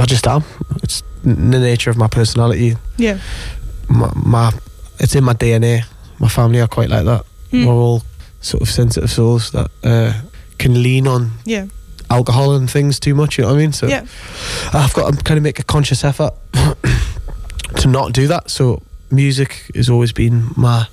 [0.00, 0.42] I just am.
[0.82, 2.76] It's the nature of my personality.
[2.98, 3.18] yeah.
[3.88, 4.52] My, my
[4.98, 5.82] it's in my DNA.
[6.18, 7.24] My family are quite like that.
[7.50, 7.66] Mm.
[7.66, 8.02] We're all
[8.40, 10.12] sort of sensitive souls that uh,
[10.58, 11.66] can lean on Yeah.
[12.10, 13.38] alcohol and things too much.
[13.38, 13.72] You know what I mean?
[13.72, 14.06] So Yeah.
[14.72, 16.32] I've got to kind of make a conscious effort
[17.76, 18.50] to not do that.
[18.50, 20.86] So music has always been my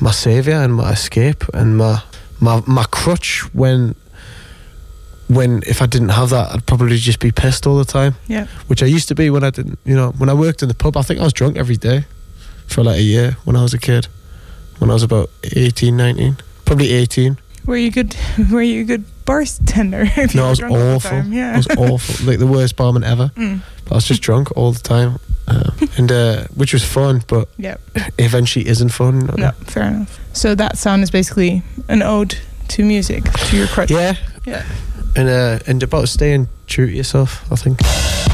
[0.00, 2.02] my savior and my escape and my
[2.40, 3.94] my my crutch when
[5.28, 8.46] when if I didn't have that I'd probably just be pissed all the time Yeah.
[8.68, 10.74] which I used to be when I didn't you know when I worked in the
[10.74, 12.04] pub I think I was drunk every day
[12.66, 14.08] for like a year when I was a kid
[14.78, 18.16] when I was about 18 19 probably 18 Were you good?
[18.52, 20.04] Were you a good bartender?
[20.16, 21.22] If no I was drunk all the awful?
[21.24, 21.54] Yeah.
[21.54, 23.60] I was awful like the worst barman ever Mm.
[23.84, 27.46] But I was just drunk all the time, uh, and uh, which was fun, but
[27.56, 27.76] Yeah.
[28.18, 29.30] eventually isn't fun.
[29.38, 30.18] No, fair enough.
[30.32, 32.36] So that sound is basically an ode
[32.70, 33.92] to music, to your crutch.
[33.92, 34.64] Yeah, Yeah.
[35.16, 37.50] And uh, and about staying true to yourself.
[37.50, 38.25] I think.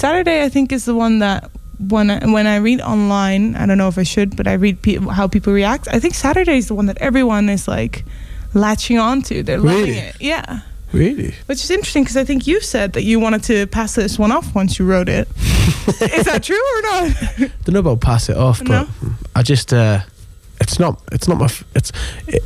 [0.00, 0.42] Saturday.
[0.44, 1.50] I think, is the one that
[1.88, 4.82] when I, when I read online, I don't know if I should, but I read
[4.82, 5.88] pe- how people react.
[5.88, 8.04] I think Saturday is the one that everyone is like
[8.54, 9.42] latching onto.
[9.42, 10.16] They're loving it.
[10.20, 10.60] Yeah.
[10.92, 11.34] Really?
[11.46, 14.32] Which is interesting because I think you said that you wanted to pass this one
[14.32, 15.28] off once you wrote it.
[16.18, 17.16] is that true or not?
[17.64, 18.86] Don't know about pass it off, No?
[19.00, 20.00] but I just uh,
[20.60, 21.92] it's not it's not my f- it's
[22.26, 22.42] it,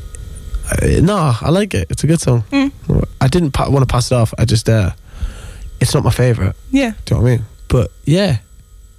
[0.83, 1.87] uh, no I like it.
[1.91, 2.43] It's a good song.
[2.51, 2.71] Mm.
[3.21, 4.35] I didn't pa- want to pass it off.
[4.39, 4.91] I just uh,
[5.85, 6.57] it's not my favorite.
[6.71, 6.93] yeah.
[7.05, 7.45] Do you know what I mean?
[7.69, 8.39] But yeah,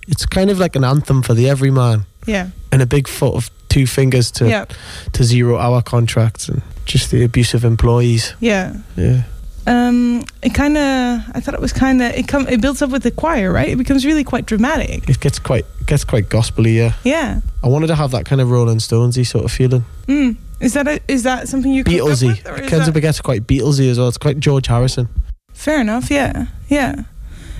[0.08, 2.50] it's kind of like an anthem for the everyman Yeah.
[2.72, 4.66] and a big foot of two fingers to Yeah.
[5.14, 8.34] to zero hour contracts and just the abusive employees.
[8.40, 8.74] Yeah.
[8.96, 9.24] Yeah.
[9.68, 12.92] Um, it kind of, I thought it was kind of, it come, it builds up
[12.92, 13.68] with the choir, right?
[13.70, 15.10] It becomes really quite dramatic.
[15.10, 16.78] It gets quite it gets quite gospely.
[16.78, 16.94] Yeah.
[17.04, 17.42] Yeah.
[17.64, 19.84] I wanted to have that kind of Rolling Stonesy sort of feeling.
[20.08, 20.36] Mm.
[20.60, 22.38] Is that a, is that something you Beatlesy.
[22.38, 24.08] It that- gets quite Beatlesy as well.
[24.08, 25.10] It's quite George Harrison.
[25.56, 26.12] Fair enough.
[26.12, 26.46] Yeah.
[26.70, 27.04] Yeah.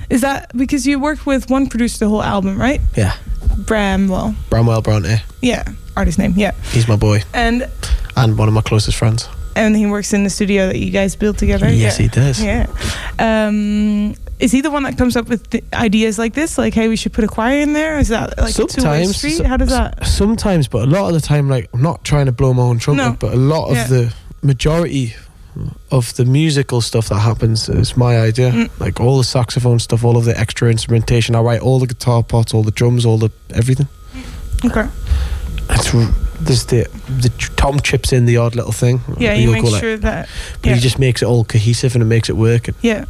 [0.08, 2.80] Is that because you worked with one producer the whole album, right?
[2.96, 3.16] Yeah.
[3.58, 4.34] Bramwell.
[4.50, 5.16] Bramwell Bronte.
[5.42, 5.64] Yeah.
[5.96, 6.34] Artist name.
[6.36, 6.52] Yeah.
[6.72, 7.68] He's my boy And
[8.16, 9.28] and one of my closest friends.
[9.56, 11.68] and he works in the studio that you guys built together.
[11.72, 12.02] Yes, yeah.
[12.02, 12.42] he does.
[12.42, 12.66] Yeah.
[13.18, 16.58] Um, is he the one that comes up with ideas like this?
[16.58, 17.98] Like, hey, we should put a choir in there?
[17.98, 19.38] Is that like a two-way street?
[19.38, 20.06] so- How does that?
[20.06, 22.78] Sometimes, but a lot of the time, like I'm not trying to blow my own
[22.78, 23.16] trumpet, No.
[23.18, 23.86] but a lot of Yeah.
[23.86, 25.14] the majority
[25.90, 28.50] of the musical stuff that happens is my idea.
[28.50, 28.80] Mm.
[28.80, 31.34] Like all the saxophone stuff, all of the extra instrumentation.
[31.34, 33.88] I write all the guitar parts, all the drums, all the everything.
[34.64, 34.88] Okay.
[35.70, 35.92] It's
[36.40, 39.00] there's the the Tom chips in the odd little thing.
[39.18, 40.28] Yeah, you make sure that.
[40.62, 40.74] but yeah.
[40.74, 42.68] he just makes it all cohesive and it makes it work.
[42.68, 43.04] And Yeah.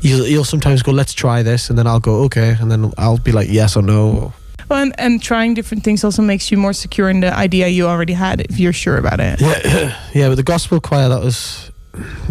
[0.00, 3.18] You'll, he'll sometimes go, "Let's try this," and then I'll go, "Okay," and then I'll
[3.18, 4.32] be like, "Yes or no."
[4.68, 7.86] Well, and, and trying different things also makes you more secure in the idea you
[7.86, 9.40] already had if you're sure about it.
[9.40, 10.28] Yeah, yeah.
[10.28, 11.70] With the gospel choir, that was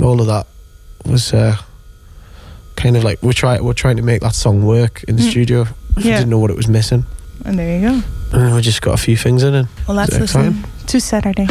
[0.02, 0.48] all of that
[1.06, 1.56] was uh,
[2.76, 5.32] kind of like we're trying we're trying to make that song work in the Mm.
[5.32, 5.62] studio.
[5.98, 6.18] I Yeah.
[6.18, 7.06] didn't know what it was missing,
[7.46, 8.04] And there you go.
[8.40, 9.66] and we just got a few things in it.
[9.88, 11.48] Well, let's Is it listen to Saturday.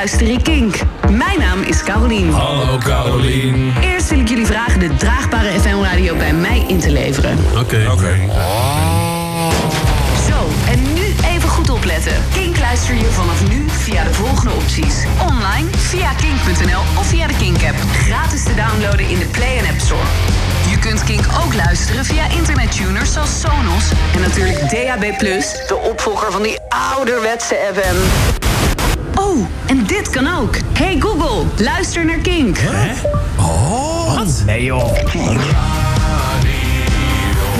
[0.00, 0.74] Luister ik Kink?
[1.10, 2.32] Mijn naam is Carolien.
[2.32, 3.72] Hallo Carolien.
[3.80, 7.38] Eerst wil ik jullie vragen de draagbare FM-radio bij mij in te leveren.
[7.58, 7.88] Oké.
[7.92, 8.18] Oké.
[10.28, 11.02] Zo, en nu
[11.34, 12.12] even goed opletten.
[12.32, 15.04] Kink luister je vanaf nu via de volgende opties.
[15.28, 17.76] Online, via kink.nl of via de Kink-app.
[17.92, 20.08] Gratis te downloaden in de Play en App Store.
[20.70, 23.84] Je kunt Kink ook luisteren via internettuners zoals Sonos.
[24.14, 25.18] En natuurlijk DAB+,
[25.68, 28.48] de opvolger van die ouderwetse FM.
[29.90, 30.56] Oh, dit kan ook.
[30.72, 32.58] Hey Google, luister naar Kink.
[34.44, 34.92] Nee joh.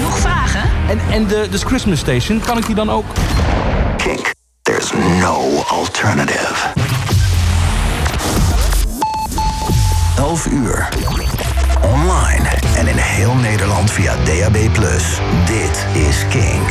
[0.03, 0.63] Nog vragen?
[0.89, 3.05] En, en de, de Christmas Station, kan ik die dan ook?
[3.97, 4.31] Kink.
[4.63, 6.55] There's no alternative.
[10.17, 10.89] 11 uur.
[11.83, 14.57] Online en in heel Nederland via DAB+.
[15.47, 16.69] Dit is Kink.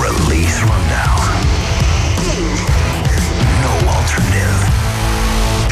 [0.00, 1.24] Release Rundown.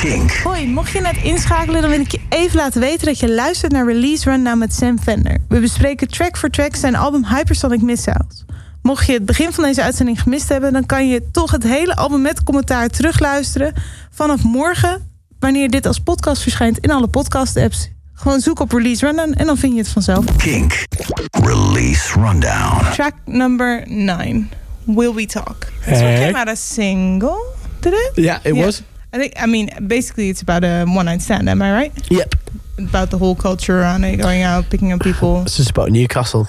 [0.03, 0.33] Kink.
[0.33, 3.73] Hoi, mocht je net inschakelen, dan wil ik je even laten weten dat je luistert
[3.73, 5.37] naar Release Rundown met Sam Fender.
[5.49, 8.45] We bespreken track voor track zijn album Hypersonic Missiles.
[8.83, 11.97] Mocht je het begin van deze uitzending gemist hebben, dan kan je toch het hele
[11.97, 13.75] album met commentaar terugluisteren
[14.11, 17.91] vanaf morgen, wanneer dit als podcast verschijnt in alle podcast-apps.
[18.15, 20.25] Gewoon zoek op Release Rundown en dan vind je het vanzelf.
[20.37, 20.85] Kink.
[21.31, 22.93] Release Rundown.
[22.93, 24.51] Track number 9,
[24.85, 25.57] Will We Talk.
[25.85, 26.25] This one Hey.
[26.27, 27.45] came out a single,
[27.81, 28.11] did it?
[28.15, 28.65] Yeah, it Yeah.
[28.65, 28.83] was.
[29.13, 29.35] I think.
[29.41, 31.49] I mean, basically, it's about a one-night stand.
[31.49, 32.11] Am I right?
[32.11, 32.35] Yep.
[32.79, 35.43] About the whole culture around it, going out, picking up people.
[35.43, 36.47] It's just about Newcastle.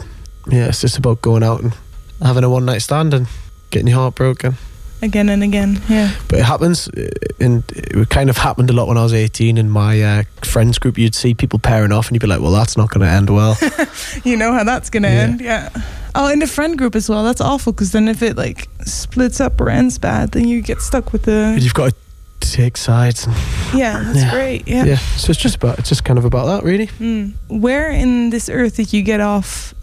[0.48, 1.74] Yeah, it's just about going out and
[2.22, 3.28] having a one night stand and
[3.72, 4.56] getting your heart broken.
[5.02, 5.82] again and again.
[5.90, 6.16] Yeah.
[6.30, 6.88] But it happens,
[7.42, 9.58] and it kind of happened a lot when I was 18.
[9.58, 12.54] In my uh, friends group, you'd see people pairing off, and you'd be like, "Well,
[12.54, 13.58] that's not going to end well."
[14.24, 15.20] You know how that's gonna Yeah.
[15.24, 15.42] end.
[15.42, 15.70] Yeah.
[16.16, 17.24] Oh, in the friend group as well.
[17.26, 20.82] That's awful because then if it like splits up or ends bad, then you get
[20.82, 21.58] stuck with the.
[21.60, 21.96] You've got to
[22.52, 23.26] take sides.
[23.28, 23.36] And,
[23.74, 24.32] Yeah, that's Yeah.
[24.32, 24.68] great.
[24.68, 24.86] Yeah.
[24.86, 26.88] yeah, so it's just about it's just kind of about that, really.
[27.00, 27.34] Mm.
[27.48, 29.74] Where in this earth did you get off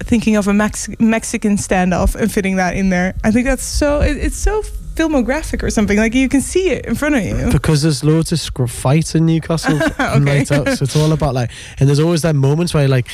[0.00, 3.14] thinking of a Mex- Mexican standoff and fitting that in there?
[3.24, 4.00] I think that's so.
[4.00, 4.62] It, it's so
[4.98, 5.96] filmographic or something.
[5.96, 7.50] Like you can see it in front of you.
[7.52, 10.38] Because there's loads of scr- fights in Newcastle and Okay.
[10.38, 13.06] night out, so it's all about like, and there's always that moments where like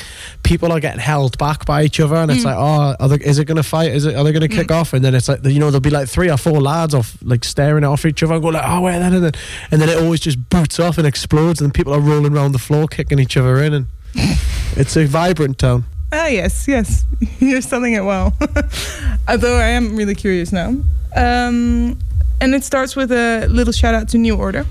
[0.42, 2.46] people are getting held back by each other, and it's Mm.
[2.46, 3.92] like, oh, are they, is it going to fight?
[3.92, 4.14] Is it?
[4.16, 4.92] Are they going to kick off?
[4.94, 7.44] And then it's like, you know, there'll be like three or four lads off like
[7.44, 9.32] staring off each other and go like, oh, wait, then and then,
[9.70, 12.58] and then it always just boots off and explodes, and people are rolling around the
[12.58, 13.86] floor kicking each other in, and
[14.76, 15.84] it's a vibrant town.
[16.16, 17.04] Ah, yes, yes.
[17.40, 18.32] You're selling it well.
[19.28, 20.68] Although I am really curious now.
[21.16, 21.98] Um,
[22.40, 24.64] and it starts with a little shout out to New Order.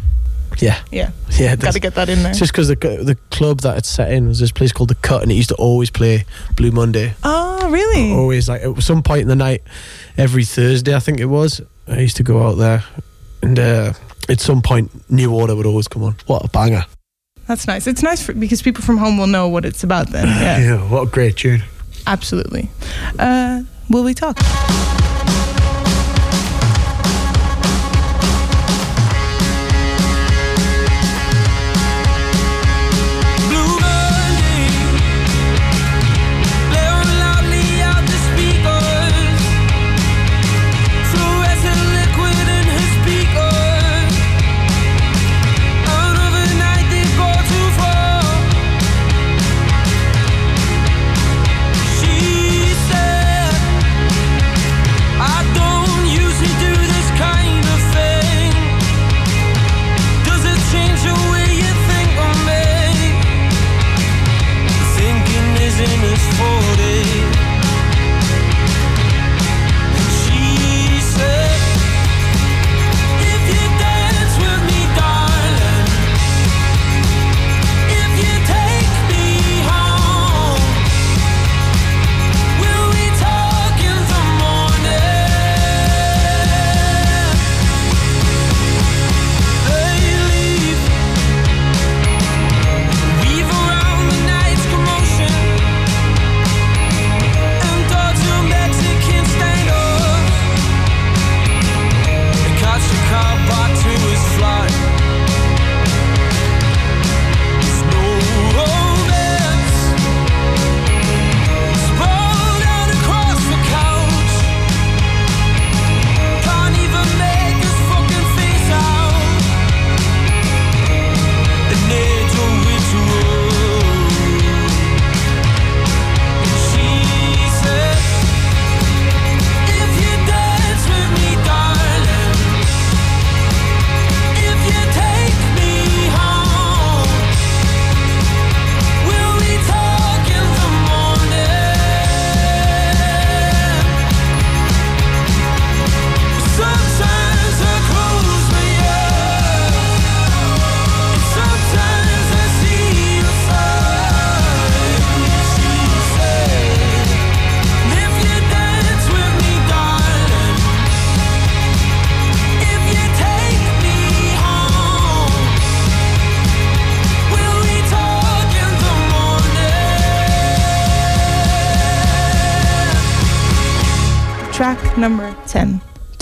[0.60, 1.56] Yeah, Yeah, yeah.
[1.58, 2.30] Got to get that in there.
[2.30, 4.96] It's just because the the club that it's set in was this place called the
[4.96, 6.26] Cut, and it used to always play
[6.56, 7.14] Blue Monday.
[7.24, 8.14] oh, really?
[8.14, 9.64] always like at some point in the night
[10.18, 12.84] every thursday i think it was i used to go out there
[13.42, 13.94] and uh,
[14.30, 16.86] at some point new order would always come on what a banger
[17.48, 17.88] That's nice.
[17.88, 20.28] It's nice for, because people from home will know what it's about then.
[20.28, 21.64] Yeah, yeah what a great tune
[22.08, 22.70] absolutely.
[23.20, 24.38] Uh, will we talk?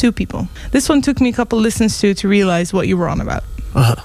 [0.02, 0.48] Two people.
[0.72, 3.44] This one took me a couple listens to to realize what you were on about,
[3.76, 3.96] Uh-huh.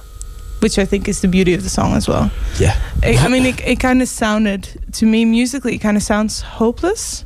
[0.60, 2.30] which I think is the beauty of the song as well.
[2.60, 2.74] Yeah.
[3.02, 4.68] I, I mean, it, it kind of sounded
[4.98, 5.74] to me musically.
[5.74, 7.24] It kind of sounds hopeless,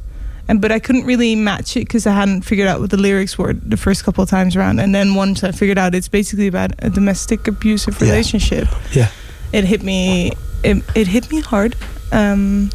[0.48, 3.36] and but I couldn't really match it because I hadn't figured out what the lyrics
[3.38, 4.78] were the first couple of times around.
[4.80, 8.08] And then once I figured out, it's basically about a domestic abusive Yeah.
[8.10, 8.68] relationship.
[8.94, 9.08] Yeah.
[9.52, 10.30] It hit me.
[10.62, 11.74] It, it hit me hard.
[12.12, 12.70] Um,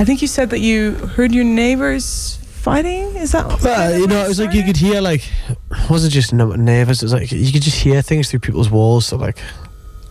[0.00, 3.16] I think you said that you heard your neighbors fighting.
[3.16, 3.62] Is that?
[3.62, 7.02] Well, you know, it was like you could hear like it wasn't just neighbors.
[7.02, 9.06] It was like you could just hear things through people's walls.
[9.06, 9.38] So like,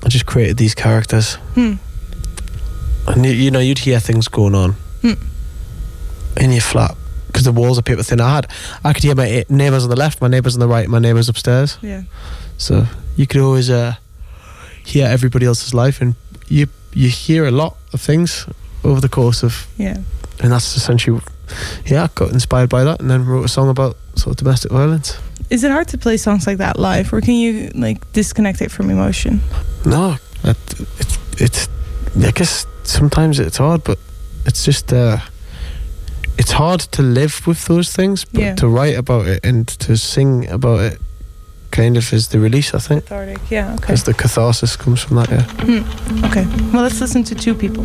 [0.04, 1.74] I just created these characters, Hmm.
[3.08, 4.72] and you, you know, you'd hear things going on
[5.02, 5.14] Hmm.
[6.38, 6.96] in your flat
[7.28, 8.22] because the walls are paper thin.
[8.22, 8.52] I had,
[8.84, 11.00] I could hear my eh, neighbors on the left, my neighbors on the right, my
[11.00, 11.78] neighbors upstairs.
[11.82, 12.04] Yeah.
[12.58, 12.86] So
[13.16, 13.96] you could always uh,
[14.86, 16.16] hear everybody else's life, and
[16.48, 18.48] you you hear a lot of things
[18.84, 19.98] over the course of, Yeah.
[20.42, 21.22] and that's essentially,
[21.86, 25.18] yeah, got inspired by that, and then wrote a song about sort of domestic violence.
[25.50, 28.72] Is it hard to play songs like that live, or can you like disconnect it
[28.72, 29.40] from emotion?
[29.86, 30.58] No, it,
[31.00, 31.70] it's it's.
[32.26, 33.98] I guess sometimes it's hard, but
[34.46, 35.18] it's just uh,
[36.38, 38.56] it's hard to live with those things, but Yeah.
[38.56, 41.00] to write about it and to sing about it,
[41.72, 42.74] kind of is the release.
[42.74, 43.40] I think, Cathartic.
[43.52, 43.68] Yeah.
[43.74, 43.82] Okay.
[43.82, 45.30] because the catharsis comes from that.
[45.30, 45.44] Yeah.
[45.64, 46.26] Hmm.
[46.26, 46.46] Okay.
[46.74, 47.84] Well, let's listen to two people.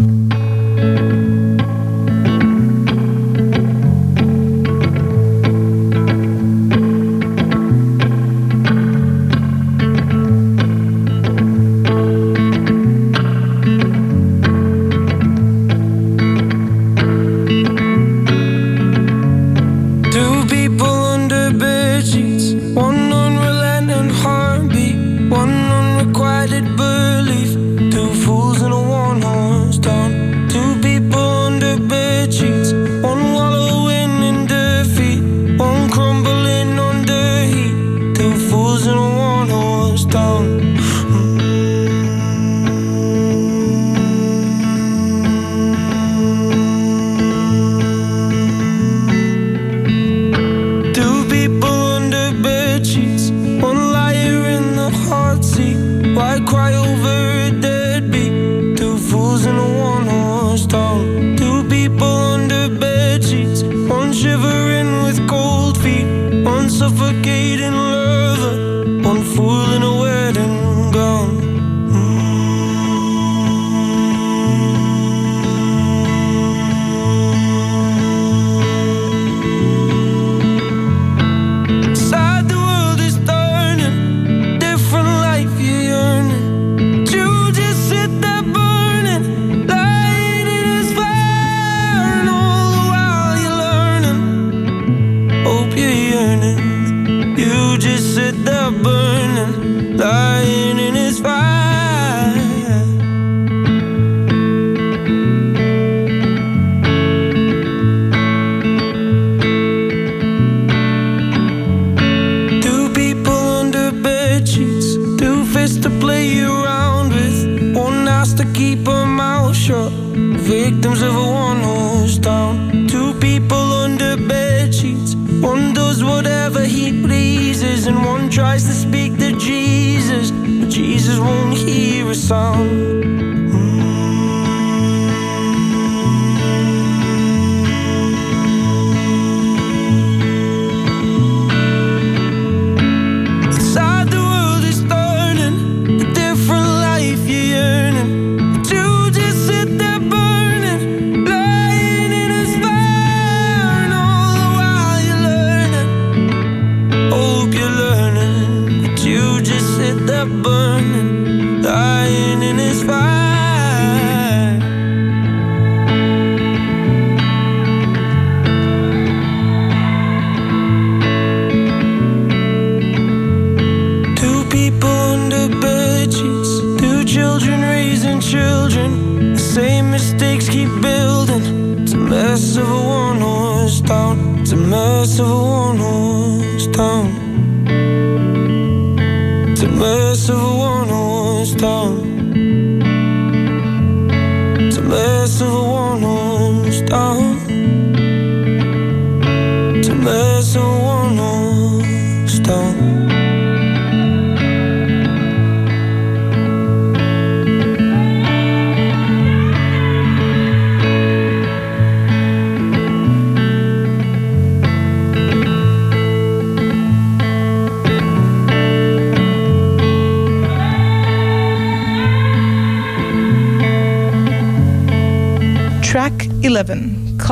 [132.32, 133.31] Hear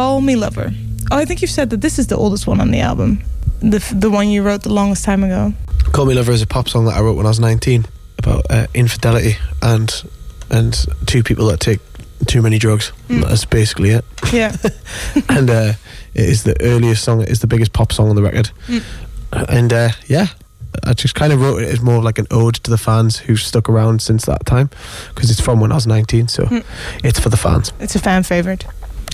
[0.01, 0.73] Call Me Lover.
[1.11, 3.23] Oh, I think you've said that this is the oldest one on the album.
[3.61, 5.53] The, f- the one you wrote the longest time ago.
[5.93, 7.85] Call Me Lover is a pop song that I wrote when I was 19
[8.17, 9.93] about uh, infidelity and
[10.49, 11.81] and two people that take
[12.27, 12.93] too many drugs.
[13.11, 14.07] That's basically it.
[14.33, 14.57] Yeah.
[15.29, 15.73] and uh,
[16.15, 17.21] it is the earliest song.
[17.21, 18.51] It is the biggest pop song on the record.
[19.33, 20.29] And uh, yeah,
[20.83, 23.19] I just kind of wrote it as more of like an ode to the fans
[23.19, 24.71] who stuck around since that time
[25.15, 26.29] because it's from when I was 19.
[26.29, 26.49] So
[27.05, 27.75] it's for the fans.
[27.81, 28.65] it's a fan favorite.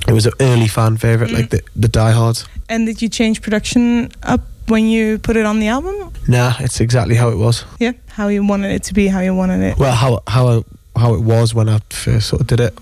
[0.09, 2.47] It was an early fan favorite, like the the diehards.
[2.69, 6.13] And did you change production up when you put it on the album?
[6.29, 7.65] Nah, it's exactly how it was.
[7.81, 7.93] Yeah.
[8.09, 9.79] How you wanted it to be, how you wanted it.
[9.79, 10.65] Well, how how
[10.97, 12.79] how it was when I first sort of did it.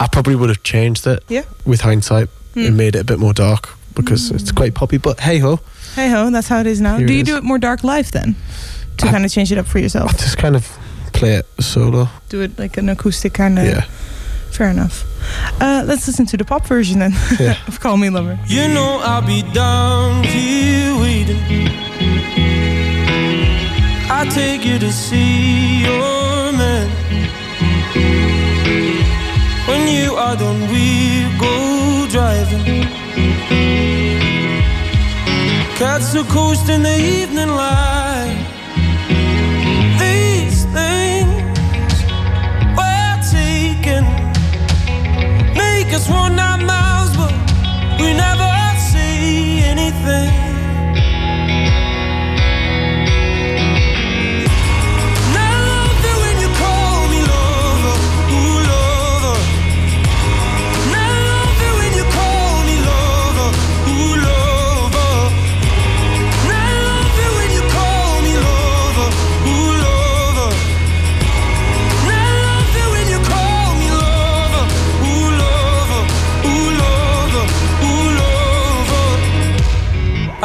[0.00, 1.22] I probably would have changed it.
[1.28, 1.44] Yeah.
[1.64, 2.66] With hindsight, Hmm.
[2.66, 4.98] and made it a bit more dark because it's quite poppy.
[4.98, 5.58] But hey ho,
[5.96, 6.96] Hey ho, that's how it is now.
[6.98, 7.26] Here do you is.
[7.28, 8.34] do it more dark live then?
[8.98, 10.10] To I- kind of change it up for yourself?
[10.14, 10.64] I just kind of
[11.12, 12.08] play it solo.
[12.28, 13.64] Do it like an acoustic kind of.
[13.64, 13.84] Yeah,
[14.50, 15.04] Fair enough.
[15.60, 17.56] Uh, let's listen to the pop version then Yeah.
[17.68, 18.38] of Call Me Lover.
[18.46, 21.40] You know I'll be down here waiting.
[24.10, 26.88] I take you to see your man.
[29.68, 32.84] When you are done, we go driving.
[35.76, 38.03] Catch the coast in the evening light.
[46.04, 47.32] Us run nine miles, but
[48.00, 50.43] we never say anything.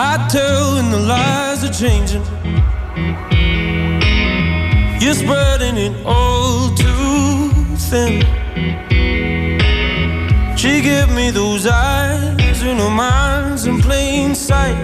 [0.01, 2.23] I tell when the lies are changing.
[5.01, 8.21] You're spreading it all too thin.
[10.55, 14.77] She gave me those eyes, you know mind's in plain sight.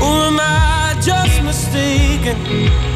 [0.00, 2.87] Or am I just mistaken?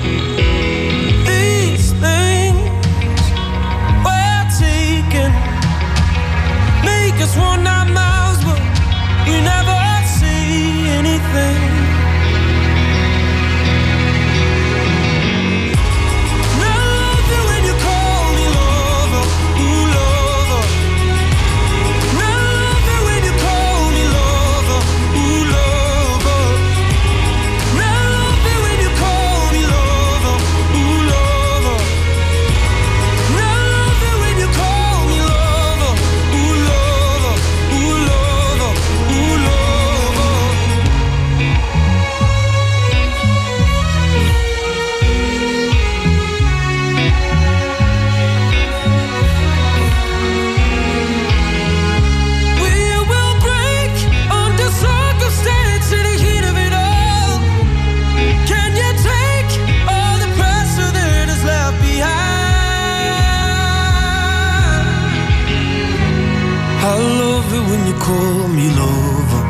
[66.84, 69.42] I love it when you call me lover,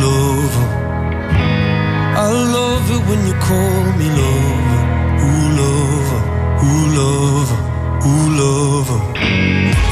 [0.00, 0.68] lover.
[2.14, 4.82] I love it when you call me lover,
[5.58, 6.20] lover,
[6.62, 7.60] ooh lover,
[8.06, 9.91] ooh lover.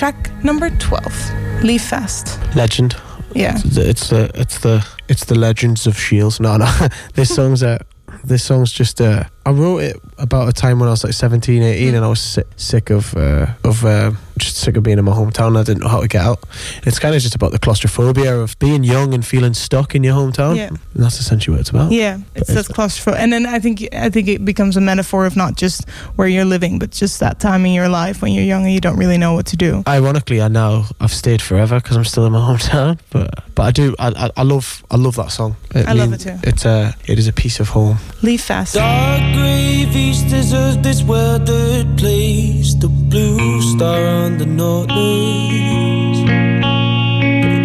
[0.00, 2.38] Track number 12, Leave Fast.
[2.56, 2.96] legend.
[3.34, 3.52] Yeah.
[3.54, 6.40] It's the it's the it's the it's the legends of Shields.
[6.40, 6.66] No, no.
[7.14, 7.84] this song's a
[8.24, 11.62] this song's just uh, I wrote it about a time when I was like 17,
[11.62, 15.04] 18 and I was sick, sick of uh, of uh, just sick of being in
[15.04, 15.58] my hometown.
[15.58, 16.40] I didn't know how to get out.
[16.84, 20.14] It's kind of just about the claustrophobia of being young and feeling stuck in your
[20.14, 20.56] hometown.
[20.56, 20.68] Yeah.
[20.68, 21.92] And that's essentially what it's about.
[21.92, 25.26] Yeah, it's But that claustrophobic, and then I think I think it becomes a metaphor
[25.26, 28.44] of not just where you're living, but just that time in your life when you're
[28.44, 29.82] young and you don't really know what to do.
[29.86, 32.98] Ironically, I know I've stayed forever because I'm still in my hometown.
[33.10, 35.56] But but I do I, I, I love I love that song.
[35.74, 36.36] I love it too.
[36.42, 37.98] It's a it is a piece of home.
[38.22, 38.74] Leave fast.
[38.74, 42.74] Dark grey vistas of this weathered place.
[42.74, 44.00] The blue star
[44.38, 46.20] the is.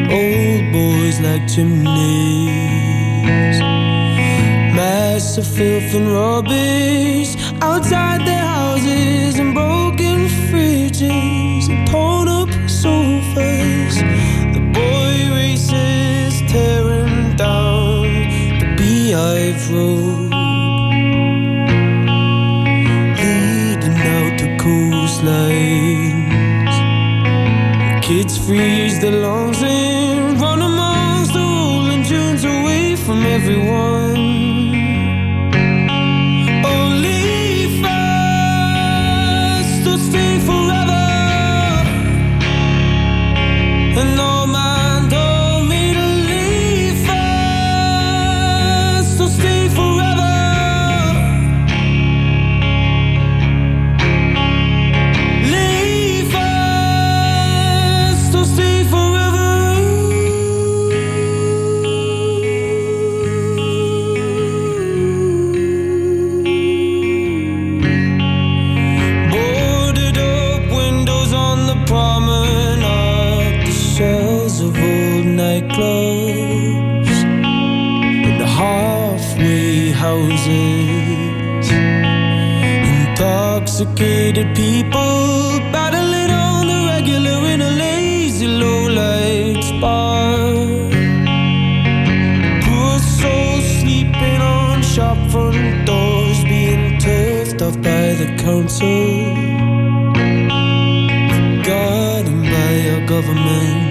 [0.10, 1.86] But like chimneys.
[4.76, 13.96] Massive filth and rubbish outside their houses and broken fridges and torn up sofas.
[14.56, 18.04] The boy races tearing down
[18.60, 20.32] the beehive road,
[23.22, 23.98] leading
[28.46, 34.15] freeze their lungs and run amongst the rolling dunes away from everyone.
[75.76, 77.23] Nightclubs,
[78.27, 81.69] and the halfway houses.
[83.07, 90.53] Intoxicated people battling on the regular in a lazy low light bar.
[92.64, 99.35] Poor souls sleeping on shop front doors, being turfed off by the council.
[101.35, 103.85] Forgotten by our government.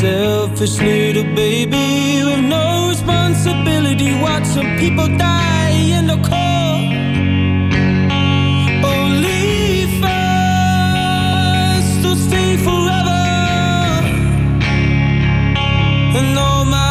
[0.00, 6.92] Selfish little baby with no responsibility, watching people die in the cold.
[8.84, 13.24] Only fast to stay forever.
[16.18, 16.87] And all man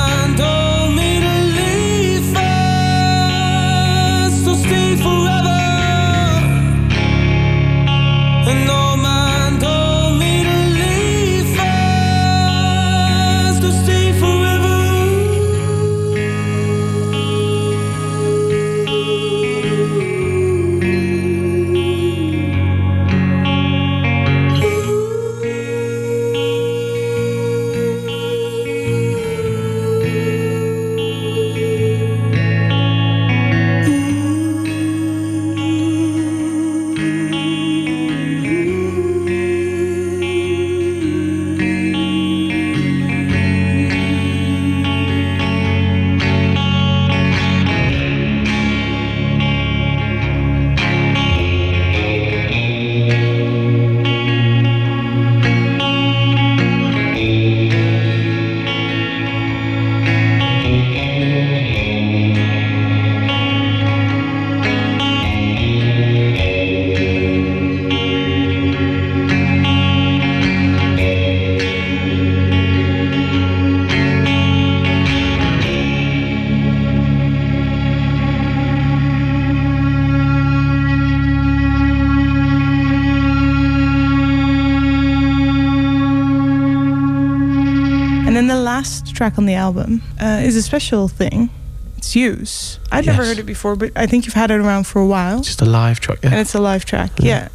[89.17, 91.49] track on the album uh, is a special thing.
[91.97, 92.79] It's Use.
[92.91, 95.41] I'd never heard it before, but I think you've had it around for a while.
[95.41, 96.19] Just a live track.
[96.23, 96.29] Yeah.
[96.29, 97.25] And it's a live track, Yeah.
[97.25, 97.47] yeah.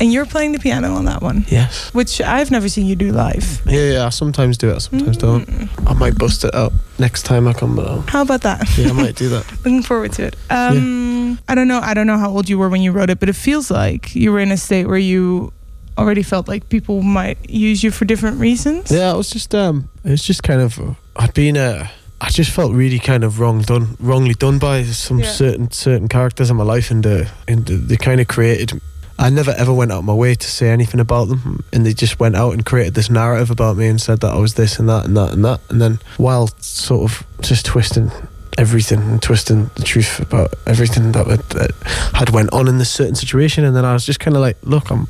[0.00, 1.92] And you're playing the piano on that one, Yes.
[1.92, 3.60] which I've never seen you do live.
[3.66, 4.06] Yeah, yeah.
[4.06, 4.76] I sometimes do it.
[4.76, 5.44] I sometimes don't.
[5.46, 5.68] Mm.
[5.90, 7.78] I might bust it up next time I come.
[7.80, 8.64] I'll- How about that?
[8.78, 9.44] yeah, I might do that.
[9.64, 10.36] Looking forward to it.
[10.50, 11.80] Um, I don't know.
[11.82, 14.14] I don't know how old you were when you wrote it, but it feels like
[14.14, 15.52] you were in a state where you
[15.98, 18.90] already felt like people might use you for different reasons.
[18.90, 20.78] Yeah, it was just um, it was just kind of
[21.16, 21.88] I'd been uh,
[22.20, 25.30] I just felt really kind of wrong done, wrongly done by some Yeah.
[25.32, 28.80] certain certain characters in my life, and uh, and they kind of created.
[29.20, 31.92] I never ever went out of my way to say anything about them, and they
[31.92, 34.78] just went out and created this narrative about me and said that I was this
[34.78, 38.12] and that and that and that, and then while sort of just twisting
[38.58, 41.70] everything and twisting the truth about everything that, had- that
[42.14, 44.56] had went on in this certain situation and then I was just kind of like
[44.62, 45.08] look I'm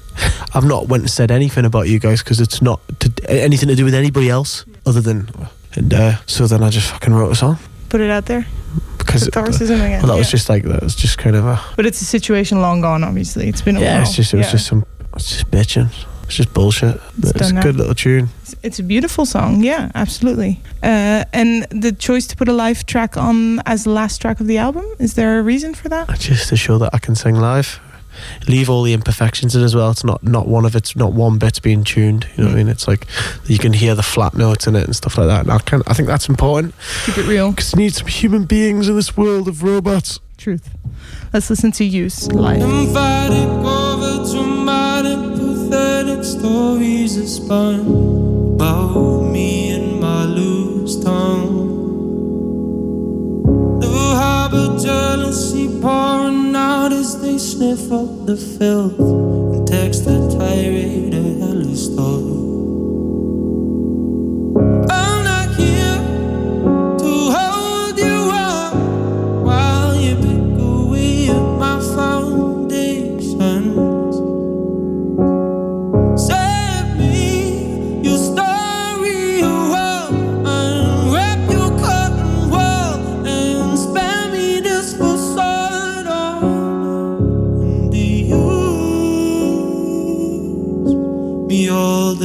[0.55, 3.75] I've not went and said anything about you guys because it's not to, anything to
[3.75, 5.31] do with anybody else other than
[5.75, 7.59] and uh, so then I just fucking wrote a song
[7.89, 8.47] Put it out there.
[8.99, 10.05] because well, Catharsis again.
[10.07, 12.83] that was just like that was just kind of a But it's a situation long
[12.83, 13.03] gone.
[13.03, 14.03] Obviously, it's been a yeah while.
[14.03, 14.53] it's just it was Yeah.
[14.53, 14.85] just some
[15.17, 15.89] it's just bitching
[16.29, 19.63] it's just bullshit but it's a good little tune It's, it's a beautiful song.
[19.65, 20.61] Yeah, absolutely.
[20.83, 24.47] Uh, and the choice to put a live track on as the last track of
[24.47, 26.07] the album is there a reason for that?
[26.21, 27.81] just to show that I can sing live
[28.49, 29.91] leave all the imperfections in as well.
[29.93, 32.27] It's not not one of it's not one bit's being tuned.
[32.37, 32.69] You know what I mean?
[32.69, 33.07] It's like
[33.47, 35.43] you can hear the flat notes in it and stuff like that.
[35.43, 36.75] And I can I think that's important
[37.07, 37.51] Keep it real.
[37.53, 40.19] because you need some human beings in this world of robots.
[40.37, 40.69] Truth.
[41.33, 42.61] Let's listen to Use live.
[45.69, 47.81] Pathetic stories are spun
[48.55, 51.69] about me and my loose tongue.
[53.79, 61.13] The harbor jealousy pouring out as they sniff up the filth and text a tirade
[61.13, 62.38] a hellish.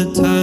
[0.04, 0.43] The time.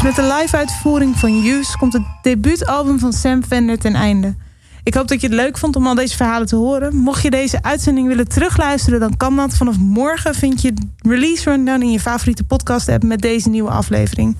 [0.00, 4.34] Dus met de live-uitvoering van Use komt het debuutalbum van Sam Fender ten einde.
[4.82, 6.96] Ik hoop dat je het leuk vond om al deze verhalen te horen.
[6.96, 9.56] Mocht je deze uitzending willen terugluisteren, dan kan dat.
[9.56, 14.36] Vanaf morgen vind je Release Rundown in je favoriete podcast-app met deze nieuwe aflevering.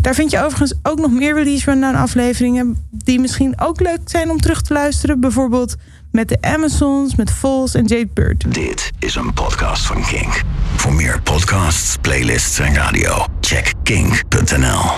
[0.00, 4.30] Daar vind je overigens ook nog meer Release Rundown afleveringen die misschien ook leuk zijn
[4.30, 5.20] om terug te luisteren.
[5.20, 5.76] Bijvoorbeeld
[6.10, 8.54] met de Amazons, met Vols en Jade Bird.
[8.54, 10.42] Dit is een podcast van Kink.
[10.76, 14.90] Voor meer podcasts, playlists en radio, check kink.nl.